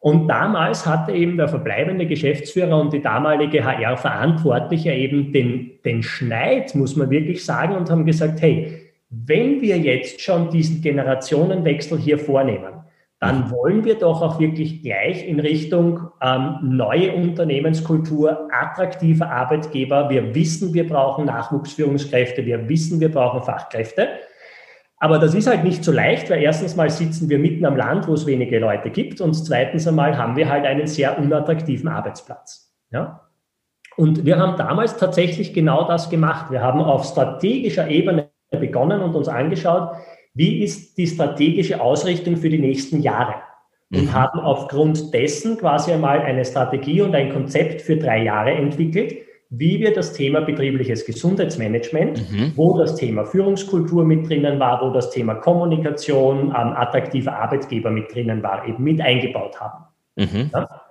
Und 0.01 0.29
damals 0.29 0.87
hatte 0.87 1.13
eben 1.13 1.37
der 1.37 1.49
verbleibende 1.49 2.07
Geschäftsführer 2.07 2.81
und 2.81 2.93
die 2.93 3.03
damalige 3.03 3.63
HR-Verantwortliche 3.63 4.93
eben 4.93 5.31
den, 5.31 5.73
den 5.85 6.03
Schneid, 6.03 6.75
muss 6.75 6.97
man 6.97 7.11
wirklich 7.11 7.45
sagen, 7.45 7.77
und 7.77 7.91
haben 7.91 8.07
gesagt, 8.07 8.41
hey, 8.41 8.81
wenn 9.11 9.61
wir 9.61 9.77
jetzt 9.77 10.23
schon 10.23 10.51
diesen 10.51 10.81
Generationenwechsel 10.81 11.99
hier 11.99 12.19
vornehmen, 12.19 12.81
dann 13.19 13.51
wollen 13.51 13.85
wir 13.85 13.97
doch 13.97 14.23
auch 14.23 14.41
wirklich 14.41 14.83
gleich 14.83 15.29
in 15.29 15.39
Richtung 15.41 16.09
ähm, 16.23 16.57
neue 16.63 17.13
Unternehmenskultur, 17.13 18.49
attraktiver 18.51 19.31
Arbeitgeber. 19.31 20.09
Wir 20.09 20.35
wissen, 20.35 20.73
wir 20.73 20.89
brauchen 20.89 21.27
Nachwuchsführungskräfte, 21.27 22.47
wir 22.47 22.67
wissen, 22.71 22.99
wir 23.01 23.11
brauchen 23.11 23.43
Fachkräfte. 23.43 24.09
Aber 25.03 25.19
das 25.19 25.35
ist 25.35 25.47
halt 25.47 25.65
nicht 25.65 25.83
so 25.83 25.93
leicht, 25.93 26.29
weil 26.29 26.43
erstens 26.43 26.77
mal 26.77 26.91
sitzen 26.91 27.31
wir 27.31 27.39
mitten 27.39 27.65
am 27.65 27.75
Land, 27.75 28.07
wo 28.07 28.13
es 28.13 28.27
wenige 28.27 28.59
Leute 28.59 28.91
gibt 28.91 29.23
und 29.23 29.33
zweitens 29.33 29.89
einmal 29.89 30.17
haben 30.19 30.37
wir 30.37 30.49
halt 30.51 30.67
einen 30.67 30.87
sehr 30.87 31.19
unattraktiven 31.19 31.89
Arbeitsplatz. 31.89 32.71
Ja? 32.91 33.29
Und 33.97 34.27
wir 34.27 34.39
haben 34.39 34.59
damals 34.59 34.99
tatsächlich 34.99 35.55
genau 35.55 35.89
das 35.89 36.11
gemacht. 36.11 36.51
Wir 36.51 36.61
haben 36.61 36.81
auf 36.83 37.05
strategischer 37.05 37.89
Ebene 37.89 38.29
begonnen 38.51 39.01
und 39.01 39.15
uns 39.15 39.29
angeschaut, 39.29 39.97
wie 40.35 40.63
ist 40.63 40.99
die 40.99 41.07
strategische 41.07 41.81
Ausrichtung 41.81 42.37
für 42.37 42.51
die 42.51 42.59
nächsten 42.59 43.01
Jahre? 43.01 43.37
Und 43.93 44.05
mhm. 44.05 44.13
haben 44.13 44.39
aufgrund 44.39 45.15
dessen 45.15 45.57
quasi 45.57 45.93
einmal 45.93 46.21
eine 46.21 46.45
Strategie 46.45 47.01
und 47.01 47.15
ein 47.15 47.33
Konzept 47.33 47.81
für 47.81 47.97
drei 47.97 48.23
Jahre 48.23 48.53
entwickelt, 48.53 49.17
wie 49.51 49.81
wir 49.81 49.93
das 49.93 50.13
Thema 50.13 50.41
betriebliches 50.41 51.05
Gesundheitsmanagement, 51.05 52.31
mhm. 52.31 52.53
wo 52.55 52.79
das 52.79 52.95
Thema 52.95 53.25
Führungskultur 53.25 54.05
mit 54.05 54.29
drinnen 54.29 54.61
war, 54.61 54.81
wo 54.81 54.93
das 54.93 55.11
Thema 55.11 55.35
Kommunikation, 55.35 56.49
ähm, 56.49 56.55
attraktiver 56.55 57.37
Arbeitgeber 57.37 57.91
mit 57.91 58.15
drinnen 58.15 58.43
war, 58.45 58.67
eben 58.67 58.83
mit 58.83 59.01
eingebaut 59.01 59.61
haben. 59.61 59.85
Mhm. 60.15 60.51
Ja? 60.53 60.83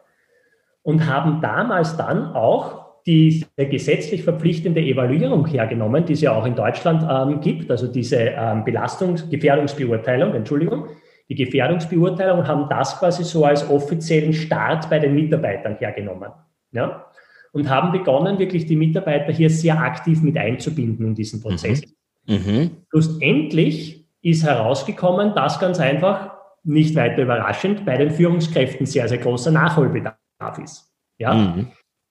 Und 0.83 1.07
haben 1.07 1.39
damals 1.41 1.95
dann 1.95 2.35
auch 2.35 2.89
diese 3.05 3.45
gesetzlich 3.55 4.23
verpflichtende 4.23 4.81
Evaluierung 4.81 5.45
hergenommen, 5.47 6.05
die 6.05 6.13
es 6.13 6.21
ja 6.21 6.33
auch 6.33 6.45
in 6.45 6.55
Deutschland 6.55 7.03
ähm, 7.09 7.39
gibt, 7.39 7.71
also 7.71 7.87
diese 7.87 8.17
ähm, 8.17 8.65
Belastungs-, 8.65 9.29
Gefährdungsbeurteilung, 9.29 10.33
Entschuldigung, 10.33 10.87
die 11.29 11.35
Gefährdungsbeurteilung 11.35 12.45
haben 12.45 12.67
das 12.69 12.99
quasi 12.99 13.23
so 13.23 13.45
als 13.45 13.69
offiziellen 13.69 14.33
Start 14.33 14.89
bei 14.89 14.99
den 14.99 15.15
Mitarbeitern 15.15 15.77
hergenommen. 15.77 16.31
Ja? 16.71 17.05
Und 17.51 17.69
haben 17.69 17.91
begonnen, 17.91 18.37
wirklich 18.39 18.65
die 18.65 18.75
Mitarbeiter 18.75 19.31
hier 19.31 19.49
sehr 19.49 19.79
aktiv 19.79 20.21
mit 20.21 20.37
einzubinden 20.37 21.07
in 21.07 21.15
diesen 21.15 21.41
Prozess. 21.41 21.81
Mhm. 22.27 22.35
Mhm. 22.35 22.71
Schlussendlich 22.89 24.05
ist 24.21 24.43
herausgekommen, 24.43 25.33
dass 25.33 25.59
ganz 25.59 25.79
einfach, 25.79 26.37
nicht 26.63 26.95
weiter 26.95 27.23
überraschend, 27.23 27.85
bei 27.85 27.97
den 27.97 28.11
Führungskräften 28.11 28.85
sehr, 28.85 29.07
sehr 29.07 29.17
großer 29.17 29.49
Nachholbedarf 29.49 30.59
ist. 30.61 30.93
Ja? 31.17 31.33
Mhm 31.33 31.67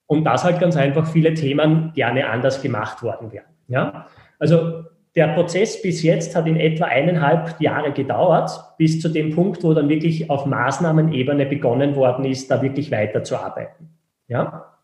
und 0.09 0.25
dass 0.25 0.43
halt 0.43 0.59
ganz 0.59 0.77
einfach 0.77 1.07
viele 1.07 1.35
Themen 1.35 1.93
gerne 1.95 2.29
anders 2.29 2.61
gemacht 2.61 3.03
worden 3.03 3.31
wären. 3.31 3.47
Ja? 3.69 4.07
Also 4.39 4.85
der 5.15 5.29
Prozess 5.29 5.81
bis 5.83 6.03
jetzt 6.03 6.35
hat 6.35 6.47
in 6.47 6.57
etwa 6.57 6.87
eineinhalb 6.87 7.61
Jahre 7.61 7.93
gedauert, 7.93 8.51
bis 8.79 9.01
zu 9.01 9.11
dem 9.11 9.35
Punkt, 9.35 9.63
wo 9.63 9.75
dann 9.75 9.89
wirklich 9.89 10.31
auf 10.31 10.47
Maßnahmenebene 10.47 11.47
begonnen 11.47 11.95
worden 11.95 12.25
ist, 12.25 12.51
da 12.51 12.63
wirklich 12.63 12.91
weiterzuarbeiten. 12.91 13.91
Ja? 14.29 14.78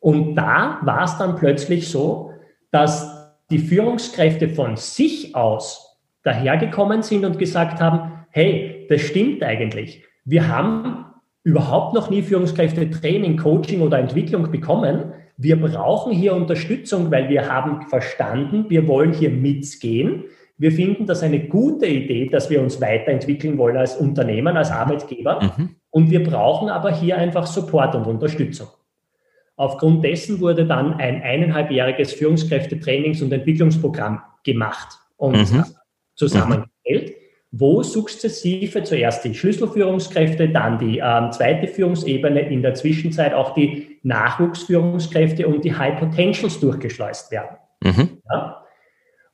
Und 0.00 0.36
da 0.36 0.78
war 0.82 1.04
es 1.04 1.18
dann 1.18 1.36
plötzlich 1.36 1.88
so, 1.88 2.32
dass 2.70 3.34
die 3.50 3.58
Führungskräfte 3.58 4.48
von 4.48 4.76
sich 4.76 5.34
aus 5.34 5.98
dahergekommen 6.22 7.02
sind 7.02 7.24
und 7.24 7.38
gesagt 7.38 7.80
haben, 7.80 8.24
hey, 8.30 8.86
das 8.88 9.00
stimmt 9.00 9.42
eigentlich. 9.42 10.04
Wir 10.24 10.48
haben 10.48 11.06
überhaupt 11.42 11.94
noch 11.94 12.10
nie 12.10 12.22
Führungskräfte 12.22 12.90
Training, 12.90 13.36
Coaching 13.38 13.80
oder 13.80 13.98
Entwicklung 13.98 14.50
bekommen. 14.50 15.12
Wir 15.38 15.58
brauchen 15.60 16.12
hier 16.12 16.34
Unterstützung, 16.34 17.10
weil 17.10 17.28
wir 17.28 17.50
haben 17.50 17.82
verstanden, 17.88 18.66
wir 18.68 18.86
wollen 18.86 19.12
hier 19.12 19.30
mitgehen. 19.30 20.24
Wir 20.58 20.72
finden 20.72 21.06
das 21.06 21.22
eine 21.22 21.46
gute 21.46 21.86
Idee, 21.86 22.28
dass 22.28 22.50
wir 22.50 22.60
uns 22.60 22.80
weiterentwickeln 22.80 23.56
wollen 23.56 23.76
als 23.76 23.96
Unternehmen, 23.96 24.56
als 24.56 24.70
Arbeitgeber. 24.70 25.40
Mhm. 25.56 25.76
Und 25.90 26.10
wir 26.10 26.22
brauchen 26.22 26.68
aber 26.68 26.92
hier 26.92 27.16
einfach 27.16 27.46
Support 27.46 27.94
und 27.94 28.06
Unterstützung. 28.06 28.68
Aufgrund 29.58 30.02
dessen 30.02 30.40
wurde 30.40 30.64
dann 30.64 30.94
ein 30.94 31.22
eineinhalbjähriges 31.22 32.14
Führungskräftetrainings- 32.14 33.22
und 33.22 33.30
Entwicklungsprogramm 33.32 34.22
gemacht 34.42 34.98
und 35.16 35.52
mhm. 35.52 35.64
zusammengestellt 36.14 37.18
wo 37.50 37.82
sukzessive 37.82 38.82
zuerst 38.84 39.24
die 39.24 39.34
Schlüsselführungskräfte, 39.34 40.50
dann 40.50 40.78
die 40.78 40.98
ähm, 40.98 41.32
zweite 41.32 41.66
Führungsebene, 41.66 42.40
in 42.40 42.62
der 42.62 42.74
Zwischenzeit 42.74 43.32
auch 43.32 43.54
die 43.54 43.98
Nachwuchsführungskräfte 44.02 45.46
und 45.48 45.64
die 45.64 45.74
High 45.74 45.98
Potentials 45.98 46.60
durchgeschleust 46.60 47.30
werden. 47.30 47.56
Mhm. 47.82 48.18
Ja? 48.30 48.64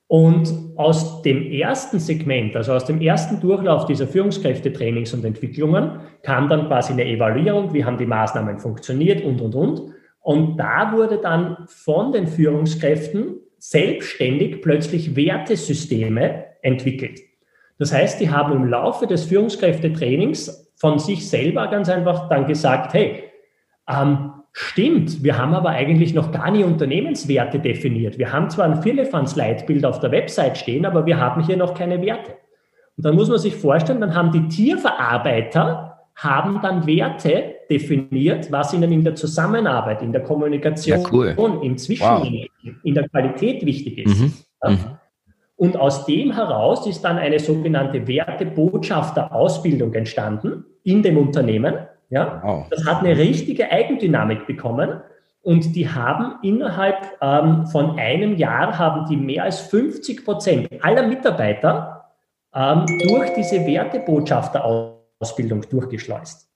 Und 0.07 0.55
aus 0.77 1.23
dem 1.23 1.51
ersten 1.51 1.99
Segment, 1.99 2.55
also 2.55 2.75
aus 2.75 2.85
dem 2.85 3.01
ersten 3.01 3.41
Durchlauf 3.41 3.87
dieser 3.87 4.07
Führungskräftetrainings 4.07 5.13
und 5.13 5.25
Entwicklungen, 5.25 5.99
kam 6.23 6.49
dann 6.49 6.69
quasi 6.69 6.93
eine 6.93 7.07
Evaluierung, 7.07 7.75
wie 7.75 7.85
haben 7.85 7.99
die 7.99 8.07
Maßnahmen 8.07 8.61
funktioniert 8.61 9.25
und, 9.25 9.41
und, 9.41 9.55
und. 9.57 9.94
Und 10.25 10.57
da 10.57 10.91
wurde 10.93 11.19
dann 11.19 11.67
von 11.67 12.11
den 12.11 12.27
Führungskräften 12.27 13.41
selbstständig 13.59 14.63
plötzlich 14.63 15.15
Wertesysteme 15.17 16.47
entwickelt. 16.63 17.21
Das 17.79 17.93
heißt, 17.93 18.21
die 18.21 18.31
haben 18.31 18.55
im 18.55 18.65
Laufe 18.65 19.07
des 19.07 19.25
Führungskräftetrainings 19.25 20.73
von 20.77 20.99
sich 20.99 21.29
selber 21.29 21.69
ganz 21.69 21.91
einfach 21.91 22.31
dann 22.31 22.47
gesagt, 22.47 22.95
hey, 22.95 23.25
ähm, 23.87 24.33
stimmt, 24.53 25.23
wir 25.23 25.37
haben 25.37 25.53
aber 25.53 25.71
eigentlich 25.71 26.15
noch 26.15 26.33
gar 26.33 26.51
nie 26.51 26.65
Unternehmenswerte 26.65 27.59
definiert. 27.59 28.17
Wir 28.17 28.33
haben 28.33 28.49
zwar 28.49 28.65
ein 28.65 28.83
Firlefanz-Leitbild 28.83 29.85
auf 29.85 30.01
der 30.01 30.11
Website 30.11 30.57
stehen, 30.57 30.87
aber 30.87 31.05
wir 31.05 31.21
haben 31.21 31.45
hier 31.45 31.59
noch 31.59 31.75
keine 31.75 32.01
Werte. 32.01 32.33
Und 32.97 33.05
dann 33.05 33.15
muss 33.15 33.29
man 33.29 33.39
sich 33.39 33.57
vorstellen, 33.57 34.01
dann 34.01 34.15
haben 34.15 34.33
die 34.33 34.49
Tierverarbeiter 34.49 35.99
haben 36.15 36.61
dann 36.63 36.87
Werte 36.87 37.54
definiert, 37.71 38.51
was 38.51 38.73
ihnen 38.73 38.93
in 38.93 39.05
der 39.05 39.15
Zusammenarbeit, 39.15 40.03
in 40.03 40.13
der 40.13 40.23
Kommunikation, 40.23 41.01
ja, 41.01 41.09
cool. 41.13 41.61
im 41.63 41.79
Zwischenmenschen, 41.79 42.49
wow. 42.65 42.75
in 42.83 42.95
der 42.95 43.09
Qualität 43.09 43.65
wichtig 43.65 43.99
ist. 43.99 44.21
Mhm. 44.21 44.33
Ja? 44.63 44.71
Mhm. 44.71 44.79
Und 45.57 45.77
aus 45.77 46.05
dem 46.05 46.33
heraus 46.33 46.87
ist 46.87 47.05
dann 47.05 47.17
eine 47.17 47.39
sogenannte 47.39 48.07
Wertebotschafterausbildung 48.07 49.95
entstanden 49.95 50.65
in 50.83 51.03
dem 51.03 51.17
Unternehmen. 51.17 51.77
Ja, 52.11 52.43
wow. 52.45 52.67
das 52.71 52.85
hat 52.87 53.01
eine 53.01 53.17
richtige 53.17 53.71
Eigendynamik 53.71 54.47
bekommen. 54.47 55.01
Und 55.43 55.77
die 55.77 55.89
haben 55.89 56.37
innerhalb 56.43 56.97
ähm, 57.21 57.67
von 57.67 57.99
einem 57.99 58.37
Jahr 58.37 58.79
haben 58.79 59.07
die 59.09 59.17
mehr 59.17 59.45
als 59.45 59.61
50 59.61 60.25
Prozent 60.25 60.69
aller 60.83 61.07
Mitarbeiter 61.07 62.05
ähm, 62.55 62.87
durch 63.09 63.33
diese 63.35 63.67
Wertebotschafterausbildung 63.67 65.69
durchgeschleust. 65.69 66.49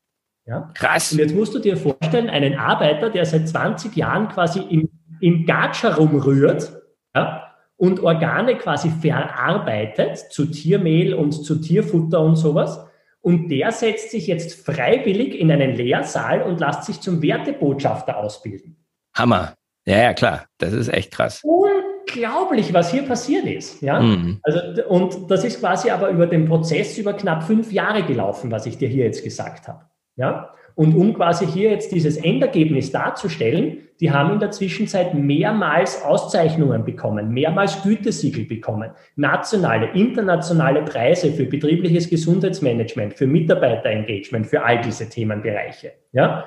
Ja? 0.48 0.70
Krass. 0.74 1.12
Und 1.12 1.18
jetzt 1.18 1.34
musst 1.34 1.54
du 1.54 1.58
dir 1.58 1.76
vorstellen, 1.76 2.30
einen 2.30 2.54
Arbeiter, 2.54 3.10
der 3.10 3.26
seit 3.26 3.48
20 3.48 3.94
Jahren 3.94 4.28
quasi 4.28 4.60
im, 4.60 4.88
im 5.20 5.44
Gatscha 5.44 5.94
rumrührt, 5.94 6.72
ja, 7.14 7.44
und 7.76 8.00
Organe 8.00 8.56
quasi 8.56 8.90
verarbeitet 8.90 10.16
zu 10.32 10.46
Tiermehl 10.46 11.14
und 11.14 11.32
zu 11.32 11.60
Tierfutter 11.60 12.20
und 12.20 12.36
sowas. 12.36 12.84
Und 13.20 13.50
der 13.50 13.70
setzt 13.72 14.10
sich 14.10 14.26
jetzt 14.26 14.64
freiwillig 14.64 15.38
in 15.38 15.52
einen 15.52 15.76
Lehrsaal 15.76 16.42
und 16.42 16.60
lässt 16.60 16.84
sich 16.84 17.00
zum 17.00 17.22
Wertebotschafter 17.22 18.16
ausbilden. 18.16 18.84
Hammer. 19.14 19.54
Ja, 19.86 19.98
ja, 19.98 20.14
klar. 20.14 20.46
Das 20.58 20.72
ist 20.72 20.88
echt 20.88 21.12
krass. 21.12 21.42
Unglaublich, 21.44 22.72
was 22.72 22.90
hier 22.90 23.02
passiert 23.02 23.44
ist. 23.44 23.80
Ja? 23.82 24.00
Mhm. 24.00 24.40
Also, 24.42 24.88
und 24.88 25.30
das 25.30 25.44
ist 25.44 25.60
quasi 25.60 25.90
aber 25.90 26.08
über 26.08 26.26
den 26.26 26.46
Prozess 26.46 26.96
über 26.98 27.12
knapp 27.12 27.44
fünf 27.44 27.70
Jahre 27.70 28.02
gelaufen, 28.02 28.50
was 28.50 28.66
ich 28.66 28.78
dir 28.78 28.88
hier 28.88 29.04
jetzt 29.04 29.22
gesagt 29.22 29.68
habe. 29.68 29.87
Ja? 30.18 30.50
Und 30.74 30.94
um 30.94 31.14
quasi 31.14 31.44
hier 31.44 31.70
jetzt 31.70 31.90
dieses 31.90 32.18
Endergebnis 32.18 32.92
darzustellen, 32.92 33.88
die 34.00 34.12
haben 34.12 34.34
in 34.34 34.38
der 34.38 34.52
Zwischenzeit 34.52 35.12
mehrmals 35.12 36.04
Auszeichnungen 36.04 36.84
bekommen, 36.84 37.32
mehrmals 37.32 37.82
Gütesiegel 37.82 38.44
bekommen, 38.44 38.90
nationale, 39.16 39.90
internationale 39.94 40.82
Preise 40.82 41.32
für 41.32 41.46
betriebliches 41.46 42.08
Gesundheitsmanagement, 42.08 43.14
für 43.14 43.26
Mitarbeiterengagement, 43.26 44.46
für 44.46 44.62
all 44.62 44.80
diese 44.82 45.08
Themenbereiche. 45.08 45.94
Ja? 46.12 46.44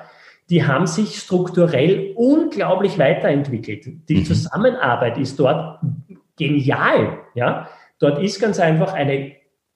Die 0.48 0.64
haben 0.64 0.86
sich 0.86 1.16
strukturell 1.18 2.12
unglaublich 2.14 2.98
weiterentwickelt. 2.98 4.08
Die 4.08 4.16
mhm. 4.16 4.24
Zusammenarbeit 4.24 5.18
ist 5.18 5.38
dort 5.38 5.80
genial. 6.38 7.18
Ja? 7.34 7.68
Dort 7.98 8.22
ist 8.22 8.40
ganz 8.40 8.58
einfach 8.58 8.94
eine 8.94 9.32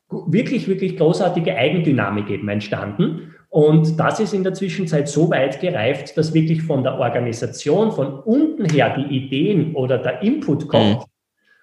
wirklich, 0.08 0.66
wirklich 0.66 0.96
großartige 0.96 1.54
Eigendynamik 1.54 2.30
eben 2.30 2.48
entstanden. 2.48 3.34
Und 3.56 3.98
das 3.98 4.20
ist 4.20 4.34
in 4.34 4.44
der 4.44 4.52
Zwischenzeit 4.52 5.08
so 5.08 5.30
weit 5.30 5.60
gereift, 5.60 6.18
dass 6.18 6.34
wirklich 6.34 6.62
von 6.62 6.82
der 6.82 6.98
Organisation, 6.98 7.90
von 7.90 8.20
unten 8.20 8.66
her 8.66 8.94
die 8.98 9.16
Ideen 9.16 9.74
oder 9.74 9.96
der 9.96 10.20
Input 10.20 10.68
kommt. 10.68 10.98
Mhm. 10.98 11.04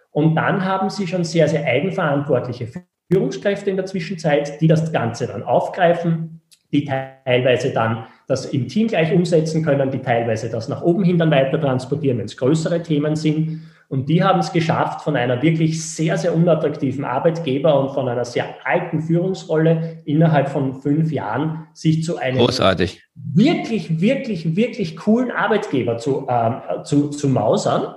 Und 0.10 0.34
dann 0.34 0.66
haben 0.66 0.90
sie 0.90 1.06
schon 1.06 1.24
sehr, 1.24 1.48
sehr 1.48 1.64
eigenverantwortliche 1.64 2.68
Führungskräfte 3.12 3.70
in 3.70 3.76
der 3.76 3.86
Zwischenzeit, 3.86 4.60
die 4.60 4.68
das 4.68 4.92
Ganze 4.92 5.28
dann 5.28 5.44
aufgreifen, 5.44 6.42
die 6.72 6.84
teilweise 6.84 7.70
dann 7.70 8.06
das 8.28 8.48
im 8.48 8.68
Team 8.68 8.88
gleich 8.88 9.14
umsetzen 9.14 9.64
können, 9.64 9.92
die 9.92 10.00
teilweise 10.00 10.50
das 10.50 10.70
nach 10.70 10.82
oben 10.82 11.04
hin 11.04 11.20
dann 11.20 11.30
weiter 11.30 11.62
transportieren, 11.62 12.18
wenn 12.18 12.26
es 12.26 12.38
größere 12.38 12.82
Themen 12.82 13.16
sind. 13.16 13.62
Und 13.94 14.10
die 14.10 14.24
haben 14.24 14.40
es 14.40 14.52
geschafft, 14.52 15.04
von 15.04 15.16
einer 15.16 15.44
wirklich 15.44 15.86
sehr, 15.88 16.18
sehr 16.18 16.34
unattraktiven 16.34 17.06
Arbeitgeber 17.06 17.80
und 17.80 17.92
von 17.92 18.10
einer 18.10 18.26
sehr 18.26 18.48
alten 18.64 19.04
Führungsrolle 19.04 20.02
innerhalb 20.06 20.50
von 20.50 20.82
fünf 20.82 21.12
Jahren 21.12 21.68
sich 21.76 22.04
zu 22.04 22.18
einem 22.18 22.40
Großartig. 22.40 23.04
wirklich, 23.14 24.02
wirklich, 24.02 24.56
wirklich 24.56 24.98
coolen 24.98 25.30
Arbeitgeber 25.30 26.00
zu, 26.00 26.28
äh, 26.28 26.82
zu, 26.82 27.10
zu 27.10 27.30
mausern, 27.30 27.94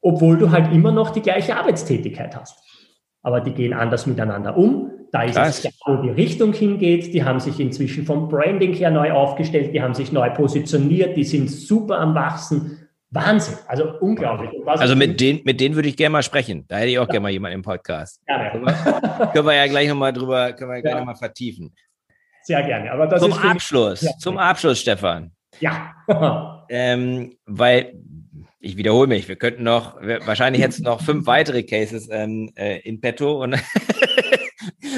obwohl 0.00 0.36
du 0.38 0.50
halt 0.50 0.72
immer 0.72 0.90
noch 0.90 1.10
die 1.10 1.22
gleiche 1.22 1.54
Arbeitstätigkeit 1.54 2.34
hast. 2.34 2.58
Aber 3.22 3.40
die 3.40 3.52
gehen 3.52 3.72
anders 3.72 4.08
miteinander 4.08 4.56
um. 4.56 4.90
Da 5.12 5.22
ist 5.22 5.36
Krass. 5.36 5.64
es 5.64 5.72
klar, 5.84 5.98
wo 5.98 6.02
die 6.02 6.10
Richtung 6.10 6.52
hingeht. 6.52 7.14
Die 7.14 7.22
haben 7.22 7.38
sich 7.38 7.60
inzwischen 7.60 8.04
vom 8.04 8.28
Branding 8.28 8.72
her 8.72 8.90
neu 8.90 9.12
aufgestellt, 9.12 9.72
die 9.72 9.82
haben 9.82 9.94
sich 9.94 10.10
neu 10.10 10.30
positioniert, 10.30 11.16
die 11.16 11.22
sind 11.22 11.48
super 11.48 12.00
am 12.00 12.16
Wachsen. 12.16 12.88
Wahnsinn, 13.12 13.58
also 13.66 13.98
unglaublich. 13.98 14.50
Also 14.66 14.94
mit 14.94 15.20
denen, 15.20 15.40
mit 15.44 15.60
denen 15.60 15.74
würde 15.74 15.88
ich 15.88 15.96
gerne 15.96 16.12
mal 16.12 16.22
sprechen. 16.22 16.64
Da 16.68 16.76
hätte 16.76 16.90
ich 16.90 16.98
auch 16.98 17.06
ja. 17.06 17.12
gerne 17.12 17.22
mal 17.24 17.30
jemanden 17.30 17.56
im 17.56 17.62
Podcast. 17.62 18.24
Gerne. 18.24 18.50
Können 18.50 18.66
wir, 18.66 19.26
können 19.32 19.46
wir 19.46 19.54
ja 19.54 19.66
gleich 19.66 19.88
nochmal 19.88 20.12
drüber, 20.12 20.52
können 20.52 20.70
wir 20.70 20.76
ja. 20.76 20.82
gleich 20.82 20.94
nochmal 20.96 21.16
vertiefen. 21.16 21.74
Sehr 22.42 22.62
gerne. 22.62 22.92
Aber 22.92 23.06
das 23.06 23.20
zum 23.20 23.32
Abschluss, 23.32 24.02
ja. 24.02 24.12
zum 24.18 24.38
Abschluss, 24.38 24.80
Stefan. 24.80 25.32
Ja. 25.58 25.94
ähm, 26.68 27.36
weil 27.46 27.94
ich 28.60 28.76
wiederhole 28.76 29.08
mich, 29.08 29.26
wir 29.28 29.36
könnten 29.36 29.64
noch, 29.64 30.00
wahrscheinlich 30.00 30.62
jetzt 30.62 30.80
noch 30.80 31.00
fünf 31.00 31.26
weitere 31.26 31.62
Cases 31.62 32.08
ähm, 32.10 32.52
äh, 32.54 32.78
in 32.80 33.00
petto 33.00 33.42
und 33.42 33.56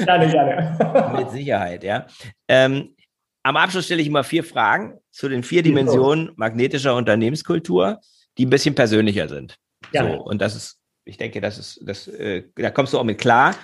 gerne, 0.05 0.29
gerne. 0.29 1.13
mit 1.17 1.31
Sicherheit, 1.31 1.83
ja. 1.83 2.05
Ähm, 2.47 2.95
am 3.43 3.57
Abschluss 3.57 3.85
stelle 3.85 4.01
ich 4.01 4.07
immer 4.07 4.23
vier 4.23 4.43
Fragen 4.43 4.97
zu 5.11 5.29
den 5.29 5.43
vier 5.43 5.63
Dimensionen 5.63 6.31
magnetischer 6.37 6.95
Unternehmenskultur, 6.95 7.99
die 8.37 8.45
ein 8.45 8.49
bisschen 8.49 8.73
persönlicher 8.73 9.27
sind. 9.27 9.59
Ja. 9.91 10.07
So, 10.07 10.21
und 10.21 10.41
das 10.41 10.55
ist, 10.55 10.79
ich 11.05 11.17
denke, 11.17 11.41
das 11.41 11.57
ist, 11.57 11.81
das, 11.85 12.07
äh, 12.07 12.43
da 12.55 12.71
kommst 12.71 12.93
du 12.93 12.99
auch 12.99 13.03
mit 13.03 13.19
klar. 13.19 13.55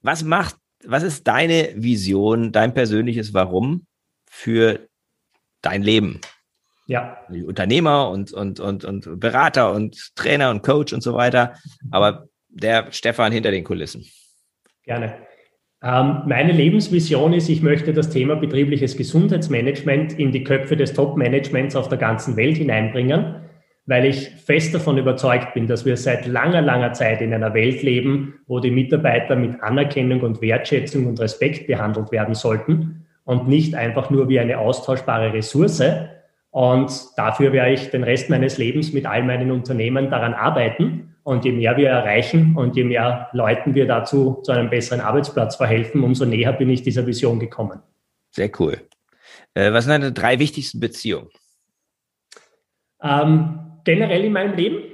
Was 0.00 0.22
macht, 0.22 0.56
was 0.84 1.02
ist 1.02 1.26
deine 1.26 1.72
Vision, 1.74 2.52
dein 2.52 2.72
persönliches 2.72 3.34
Warum 3.34 3.86
für 4.30 4.88
dein 5.60 5.82
Leben? 5.82 6.20
Ja. 6.86 7.18
Unternehmer 7.28 8.10
und, 8.10 8.32
und, 8.32 8.60
und, 8.60 8.84
und 8.84 9.18
Berater 9.18 9.72
und 9.72 10.14
Trainer 10.14 10.50
und 10.50 10.62
Coach 10.62 10.92
und 10.92 11.02
so 11.02 11.14
weiter. 11.14 11.56
Aber 11.90 12.28
der 12.48 12.92
Stefan 12.92 13.32
hinter 13.32 13.50
den 13.50 13.64
Kulissen. 13.64 14.06
Gerne. 14.84 15.26
Ähm, 15.82 16.22
meine 16.26 16.52
Lebensvision 16.52 17.32
ist, 17.34 17.48
ich 17.48 17.62
möchte 17.62 17.92
das 17.92 18.08
Thema 18.08 18.36
betriebliches 18.36 18.96
Gesundheitsmanagement 18.96 20.18
in 20.18 20.32
die 20.32 20.42
Köpfe 20.42 20.76
des 20.76 20.94
Top-Managements 20.94 21.76
auf 21.76 21.88
der 21.88 21.98
ganzen 21.98 22.36
Welt 22.36 22.56
hineinbringen, 22.56 23.36
weil 23.84 24.06
ich 24.06 24.30
fest 24.30 24.74
davon 24.74 24.96
überzeugt 24.96 25.52
bin, 25.54 25.66
dass 25.66 25.84
wir 25.84 25.96
seit 25.96 26.26
langer, 26.26 26.62
langer 26.62 26.92
Zeit 26.94 27.20
in 27.20 27.32
einer 27.34 27.52
Welt 27.52 27.82
leben, 27.82 28.34
wo 28.46 28.58
die 28.58 28.70
Mitarbeiter 28.70 29.36
mit 29.36 29.62
Anerkennung 29.62 30.20
und 30.22 30.40
Wertschätzung 30.40 31.06
und 31.06 31.20
Respekt 31.20 31.66
behandelt 31.66 32.10
werden 32.10 32.34
sollten 32.34 33.06
und 33.24 33.46
nicht 33.46 33.74
einfach 33.74 34.08
nur 34.08 34.28
wie 34.28 34.40
eine 34.40 34.58
austauschbare 34.58 35.34
Ressource. 35.34 35.82
Und 36.50 36.90
dafür 37.16 37.52
werde 37.52 37.74
ich 37.74 37.90
den 37.90 38.02
Rest 38.02 38.30
meines 38.30 38.56
Lebens 38.56 38.94
mit 38.94 39.04
all 39.04 39.22
meinen 39.22 39.50
Unternehmen 39.50 40.08
daran 40.08 40.32
arbeiten 40.32 41.15
und 41.26 41.44
je 41.44 41.50
mehr 41.50 41.76
wir 41.76 41.88
erreichen 41.88 42.54
und 42.56 42.76
je 42.76 42.84
mehr 42.84 43.28
Leuten 43.32 43.74
wir 43.74 43.88
dazu 43.88 44.40
zu 44.44 44.52
einem 44.52 44.70
besseren 44.70 45.00
Arbeitsplatz 45.00 45.56
verhelfen, 45.56 46.04
umso 46.04 46.24
näher 46.24 46.52
bin 46.52 46.70
ich 46.70 46.82
dieser 46.82 47.04
Vision 47.04 47.40
gekommen. 47.40 47.80
Sehr 48.30 48.48
cool. 48.60 48.80
Äh, 49.54 49.72
was 49.72 49.84
sind 49.84 49.90
deine 49.90 50.12
drei 50.12 50.38
wichtigsten 50.38 50.78
Beziehungen? 50.78 51.28
Ähm, 53.02 53.58
generell 53.82 54.24
in 54.24 54.32
meinem 54.32 54.54
Leben? 54.54 54.84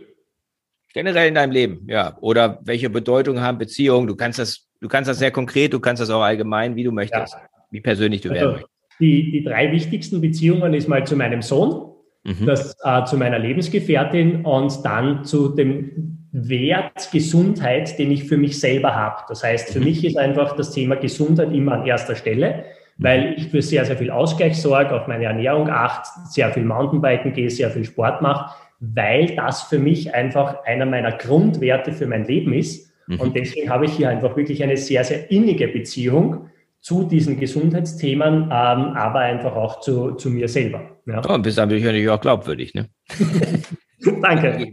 Generell 0.95 1.29
in 1.29 1.35
deinem 1.35 1.51
Leben, 1.51 1.87
ja. 1.87 2.17
Oder 2.23 2.61
welche 2.63 2.89
Bedeutung 2.89 3.43
haben 3.43 3.59
Beziehungen? 3.59 4.07
Du 4.07 4.17
kannst 4.17 4.39
das, 4.39 4.71
du 4.81 4.89
kannst 4.89 5.11
das 5.11 5.19
sehr 5.19 5.33
konkret, 5.33 5.75
du 5.75 5.81
kannst 5.81 6.01
das 6.01 6.09
auch 6.09 6.23
allgemein, 6.23 6.77
wie 6.77 6.85
du 6.85 6.93
möchtest, 6.93 7.35
ja. 7.35 7.41
wie 7.71 7.83
persönlich 7.83 8.23
du 8.23 8.31
also, 8.31 8.41
werden 8.41 8.53
möchtest. 8.53 8.73
Die, 9.01 9.33
die 9.33 9.45
drei 9.45 9.71
wichtigsten 9.71 10.23
Beziehungen 10.23 10.73
ist 10.73 10.89
mal 10.89 11.07
zu 11.07 11.15
meinem 11.15 11.43
Sohn, 11.43 11.93
mhm. 12.25 12.47
das, 12.47 12.75
äh, 12.85 13.05
zu 13.05 13.19
meiner 13.19 13.39
Lebensgefährtin 13.39 14.47
und 14.47 14.83
dann 14.83 15.27
zu 15.27 15.51
dem 15.51 16.22
Wert 16.33 17.11
Gesundheit, 17.13 17.99
den 17.99 18.11
ich 18.11 18.25
für 18.25 18.39
mich 18.39 18.59
selber 18.59 18.95
habe. 18.95 19.23
Das 19.29 19.45
heißt, 19.45 19.71
für 19.71 19.79
mhm. 19.79 19.85
mich 19.85 20.05
ist 20.05 20.17
einfach 20.17 20.57
das 20.57 20.73
Thema 20.73 20.97
Gesundheit 20.97 21.53
immer 21.53 21.73
an 21.73 21.87
erster 21.87 22.17
Stelle, 22.17 22.65
weil 22.97 23.35
ich 23.37 23.49
für 23.49 23.61
sehr, 23.61 23.85
sehr 23.85 23.97
viel 23.97 24.11
Ausgleich 24.11 24.61
sorge, 24.61 24.99
auf 24.99 25.07
meine 25.07 25.27
Ernährung 25.27 25.69
achte, 25.69 26.09
sehr 26.31 26.51
viel 26.51 26.65
Mountainbiken 26.65 27.35
gehe, 27.35 27.51
sehr 27.51 27.71
viel 27.71 27.85
Sport 27.85 28.23
mache, 28.23 28.55
weil 28.81 29.37
das 29.37 29.65
für 29.65 29.79
mich 29.79 30.15
einfach 30.15 30.65
einer 30.65 30.87
meiner 30.87 31.13
Grundwerte 31.13 31.93
für 31.93 32.07
mein 32.07 32.25
Leben 32.27 32.55
ist. 32.55 32.91
Mhm. 33.09 33.21
Und 33.21 33.37
deswegen 33.37 33.69
habe 33.69 33.85
ich 33.85 33.93
hier 33.93 34.09
einfach 34.09 34.35
wirklich 34.37 34.63
eine 34.63 34.77
sehr, 34.79 35.05
sehr 35.05 35.31
innige 35.31 35.69
Beziehung 35.69 36.49
zu 36.81 37.05
diesen 37.05 37.39
Gesundheitsthemen, 37.39 38.45
ähm, 38.45 38.51
aber 38.51 39.21
einfach 39.21 39.55
auch 39.55 39.81
zu, 39.81 40.13
zu 40.13 40.31
mir 40.31 40.49
selber. 40.49 40.83
Ja. 41.07 41.21
Oh, 41.29 41.39
bist 41.39 41.59
natürlich 41.59 42.09
auch 42.09 42.21
glaubwürdig, 42.21 42.75
ne? 42.75 42.89
Danke. 44.23 44.73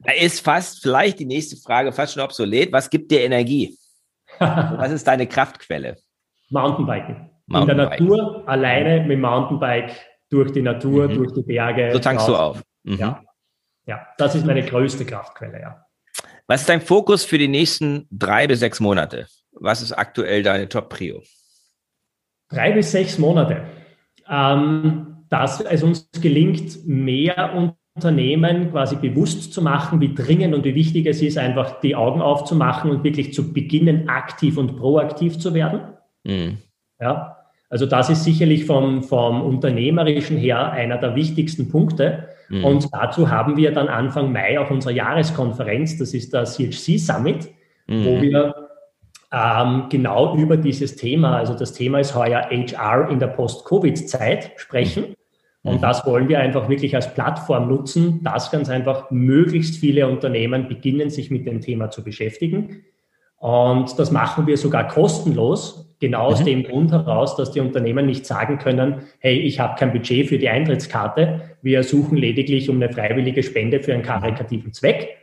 Da 0.00 0.12
ist 0.12 0.40
fast 0.40 0.80
vielleicht 0.80 1.18
die 1.18 1.24
nächste 1.24 1.56
Frage 1.56 1.92
fast 1.92 2.14
schon 2.14 2.22
obsolet. 2.22 2.72
Was 2.72 2.88
gibt 2.88 3.10
dir 3.10 3.22
Energie? 3.22 3.76
Was 4.38 4.92
ist 4.92 5.06
deine 5.06 5.26
Kraftquelle? 5.26 5.96
Mountainbiken. 6.50 7.30
Mountainbiken. 7.46 8.06
In 8.06 8.08
der 8.08 8.16
Natur, 8.16 8.48
alleine 8.48 9.06
mit 9.06 9.18
Mountainbike 9.18 9.92
durch 10.30 10.52
die 10.52 10.62
Natur, 10.62 11.08
mhm. 11.08 11.14
durch 11.14 11.32
die 11.32 11.42
Berge. 11.42 11.90
So 11.92 11.98
tankst 11.98 12.28
raus. 12.28 12.34
du 12.34 12.40
auf. 12.40 12.62
Mhm. 12.84 12.98
Ja. 12.98 13.24
ja, 13.86 14.06
das 14.18 14.34
ist 14.34 14.46
meine 14.46 14.62
größte 14.62 15.04
Kraftquelle, 15.04 15.60
ja. 15.60 15.84
Was 16.46 16.62
ist 16.62 16.68
dein 16.68 16.80
Fokus 16.80 17.24
für 17.24 17.36
die 17.36 17.48
nächsten 17.48 18.06
drei 18.10 18.46
bis 18.46 18.60
sechs 18.60 18.80
Monate? 18.80 19.26
Was 19.52 19.82
ist 19.82 19.92
aktuell 19.92 20.42
deine 20.42 20.68
Top-Prio? 20.68 21.22
Drei 22.48 22.72
bis 22.72 22.92
sechs 22.92 23.18
Monate. 23.18 23.66
Ähm, 24.30 25.26
dass 25.28 25.60
es 25.60 25.82
uns 25.82 26.08
gelingt, 26.22 26.86
mehr 26.86 27.52
und 27.54 27.74
Unternehmen 27.98 28.70
quasi 28.70 28.94
bewusst 28.94 29.52
zu 29.52 29.60
machen, 29.60 30.00
wie 30.00 30.14
dringend 30.14 30.54
und 30.54 30.64
wie 30.64 30.76
wichtig 30.76 31.06
es 31.06 31.20
ist, 31.20 31.36
einfach 31.36 31.80
die 31.80 31.96
Augen 31.96 32.22
aufzumachen 32.22 32.92
und 32.92 33.02
wirklich 33.02 33.34
zu 33.34 33.52
beginnen, 33.52 34.08
aktiv 34.08 34.56
und 34.56 34.76
proaktiv 34.76 35.38
zu 35.40 35.52
werden. 35.52 35.80
Mhm. 36.22 36.58
Ja, 37.00 37.36
also 37.68 37.86
das 37.86 38.08
ist 38.08 38.22
sicherlich 38.22 38.66
vom, 38.66 39.02
vom 39.02 39.42
Unternehmerischen 39.42 40.36
her 40.36 40.70
einer 40.70 40.98
der 40.98 41.16
wichtigsten 41.16 41.68
Punkte. 41.68 42.28
Mhm. 42.48 42.64
Und 42.64 42.94
dazu 42.94 43.30
haben 43.30 43.56
wir 43.56 43.72
dann 43.72 43.88
Anfang 43.88 44.32
Mai 44.32 44.60
auch 44.60 44.70
unsere 44.70 44.94
Jahreskonferenz, 44.94 45.98
das 45.98 46.14
ist 46.14 46.32
der 46.32 46.44
CHC 46.44 46.98
Summit, 46.98 47.48
mhm. 47.88 48.04
wo 48.04 48.22
wir 48.22 48.54
ähm, 49.32 49.86
genau 49.90 50.36
über 50.36 50.56
dieses 50.56 50.94
Thema, 50.94 51.36
also 51.36 51.54
das 51.54 51.72
Thema 51.72 51.98
ist 51.98 52.14
heuer 52.14 52.48
HR 52.48 53.10
in 53.10 53.18
der 53.18 53.26
Post-Covid-Zeit 53.26 54.52
sprechen. 54.56 55.16
Und 55.68 55.76
mhm. 55.76 55.80
das 55.82 56.06
wollen 56.06 56.28
wir 56.28 56.40
einfach 56.40 56.68
wirklich 56.68 56.94
als 56.94 57.12
Plattform 57.12 57.68
nutzen, 57.68 58.22
dass 58.24 58.50
ganz 58.50 58.68
einfach 58.68 59.10
möglichst 59.10 59.76
viele 59.76 60.08
Unternehmen 60.08 60.68
beginnen, 60.68 61.10
sich 61.10 61.30
mit 61.30 61.46
dem 61.46 61.60
Thema 61.60 61.90
zu 61.90 62.02
beschäftigen. 62.02 62.84
Und 63.36 63.98
das 63.98 64.10
machen 64.10 64.46
wir 64.46 64.56
sogar 64.56 64.88
kostenlos, 64.88 65.94
genau 66.00 66.22
aus 66.22 66.40
mhm. 66.40 66.46
dem 66.46 66.62
Grund 66.64 66.90
heraus, 66.90 67.36
dass 67.36 67.52
die 67.52 67.60
Unternehmen 67.60 68.06
nicht 68.06 68.26
sagen 68.26 68.58
können, 68.58 69.02
hey, 69.20 69.38
ich 69.38 69.60
habe 69.60 69.78
kein 69.78 69.92
Budget 69.92 70.28
für 70.28 70.38
die 70.38 70.48
Eintrittskarte, 70.48 71.56
wir 71.62 71.82
suchen 71.82 72.16
lediglich 72.16 72.70
um 72.70 72.76
eine 72.76 72.92
freiwillige 72.92 73.42
Spende 73.42 73.80
für 73.80 73.92
einen 73.92 74.02
karikativen 74.02 74.72
Zweck. 74.72 75.16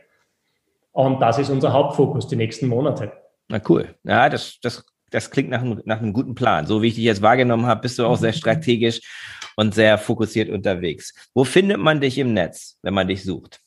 Und 0.92 1.20
das 1.20 1.38
ist 1.38 1.50
unser 1.50 1.72
Hauptfokus 1.72 2.28
die 2.28 2.36
nächsten 2.36 2.68
Monate. 2.68 3.12
Na 3.48 3.60
cool. 3.68 3.94
Ja, 4.04 4.28
das, 4.28 4.58
das, 4.62 4.84
das 5.10 5.30
klingt 5.30 5.50
nach 5.50 5.60
einem, 5.60 5.82
nach 5.84 6.00
einem 6.00 6.12
guten 6.12 6.34
Plan. 6.34 6.66
So 6.66 6.82
wie 6.82 6.88
ich 6.88 6.94
dich 6.94 7.04
jetzt 7.04 7.22
wahrgenommen 7.22 7.66
habe, 7.66 7.82
bist 7.82 7.98
du 7.98 8.06
auch 8.06 8.16
sehr 8.16 8.32
strategisch 8.32 9.00
und 9.56 9.74
sehr 9.74 9.98
fokussiert 9.98 10.48
unterwegs. 10.48 11.12
Wo 11.34 11.44
findet 11.44 11.78
man 11.78 12.00
dich 12.00 12.18
im 12.18 12.32
Netz, 12.32 12.78
wenn 12.82 12.94
man 12.94 13.08
dich 13.08 13.24
sucht? 13.24 13.60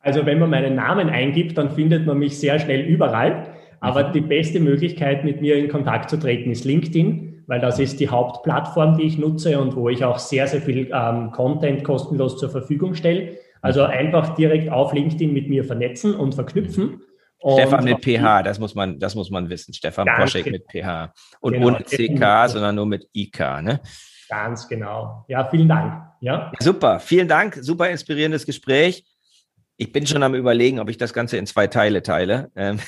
Also 0.00 0.24
wenn 0.24 0.38
man 0.38 0.50
meinen 0.50 0.76
Namen 0.76 1.08
eingibt, 1.08 1.58
dann 1.58 1.70
findet 1.70 2.06
man 2.06 2.18
mich 2.18 2.38
sehr 2.38 2.60
schnell 2.60 2.82
überall. 2.82 3.56
Aber 3.80 4.08
mhm. 4.08 4.12
die 4.12 4.20
beste 4.20 4.60
Möglichkeit, 4.60 5.24
mit 5.24 5.40
mir 5.40 5.56
in 5.56 5.68
Kontakt 5.68 6.10
zu 6.10 6.18
treten, 6.18 6.50
ist 6.50 6.64
LinkedIn, 6.64 7.44
weil 7.46 7.60
das 7.60 7.78
ist 7.78 7.98
die 7.98 8.08
Hauptplattform, 8.08 8.96
die 8.98 9.04
ich 9.04 9.18
nutze 9.18 9.58
und 9.58 9.74
wo 9.74 9.88
ich 9.88 10.04
auch 10.04 10.18
sehr, 10.18 10.46
sehr 10.46 10.60
viel 10.60 10.90
ähm, 10.92 11.32
Content 11.32 11.82
kostenlos 11.82 12.38
zur 12.38 12.50
Verfügung 12.50 12.94
stelle. 12.94 13.38
Also 13.62 13.82
mhm. 13.82 13.90
einfach 13.90 14.34
direkt 14.36 14.70
auf 14.70 14.92
LinkedIn 14.92 15.32
mit 15.32 15.48
mir 15.48 15.64
vernetzen 15.64 16.14
und 16.14 16.34
verknüpfen. 16.34 17.00
Und 17.38 17.60
Stefan 17.60 17.84
mit 17.84 18.04
PH, 18.04 18.42
das 18.44 18.58
muss 18.58 18.74
man, 18.74 18.98
das 18.98 19.14
muss 19.14 19.30
man 19.30 19.50
wissen. 19.50 19.74
Stefan 19.74 20.08
Poschek 20.16 20.50
mit 20.50 20.64
PH. 20.70 21.12
Und 21.40 21.54
genau, 21.54 21.66
ohne 21.66 21.84
CK, 21.84 22.48
sondern 22.48 22.74
nur 22.76 22.86
mit 22.86 23.08
IK, 23.12 23.40
ne? 23.62 23.80
Ganz 24.28 24.68
genau. 24.68 25.24
Ja, 25.28 25.48
vielen 25.48 25.68
Dank. 25.68 26.02
Ja. 26.20 26.52
Super, 26.60 27.00
vielen 27.00 27.28
Dank. 27.28 27.58
Super 27.60 27.90
inspirierendes 27.90 28.46
Gespräch. 28.46 29.04
Ich 29.76 29.92
bin 29.92 30.06
schon 30.06 30.22
am 30.22 30.34
überlegen, 30.34 30.80
ob 30.80 30.88
ich 30.88 30.96
das 30.96 31.12
Ganze 31.12 31.36
in 31.36 31.46
zwei 31.46 31.66
Teile 31.66 32.02
teile. 32.02 32.50
Ähm, 32.56 32.80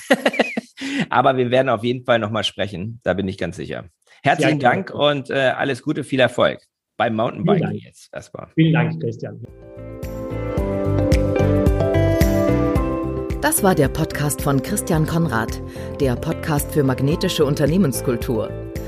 aber 1.11 1.37
wir 1.37 1.51
werden 1.51 1.68
auf 1.68 1.85
jeden 1.85 2.05
Fall 2.05 2.18
nochmal 2.18 2.44
sprechen. 2.44 3.01
Da 3.03 3.14
bin 3.14 3.29
ich 3.29 3.38
ganz 3.38 3.57
sicher. 3.57 3.85
Herzlichen 4.22 4.61
Dank 4.61 4.90
und 4.90 5.31
äh, 5.31 5.53
alles 5.57 5.83
Gute, 5.83 6.03
viel 6.03 6.20
Erfolg 6.20 6.61
beim 6.96 7.14
Mountainbiken 7.14 7.74
jetzt 7.74 8.12
erstmal. 8.12 8.48
Vielen 8.55 8.72
Dank, 8.72 9.01
Christian. 9.01 9.40
Das 13.40 13.62
war 13.62 13.74
der 13.74 13.88
Podcast 13.88 14.42
von 14.42 14.61
Christian 14.62 15.07
Konrad, 15.07 15.62
der 16.01 16.16
Podcast 16.16 16.72
für 16.72 16.83
magnetische 16.83 17.44
Unternehmenskultur. 17.44 18.67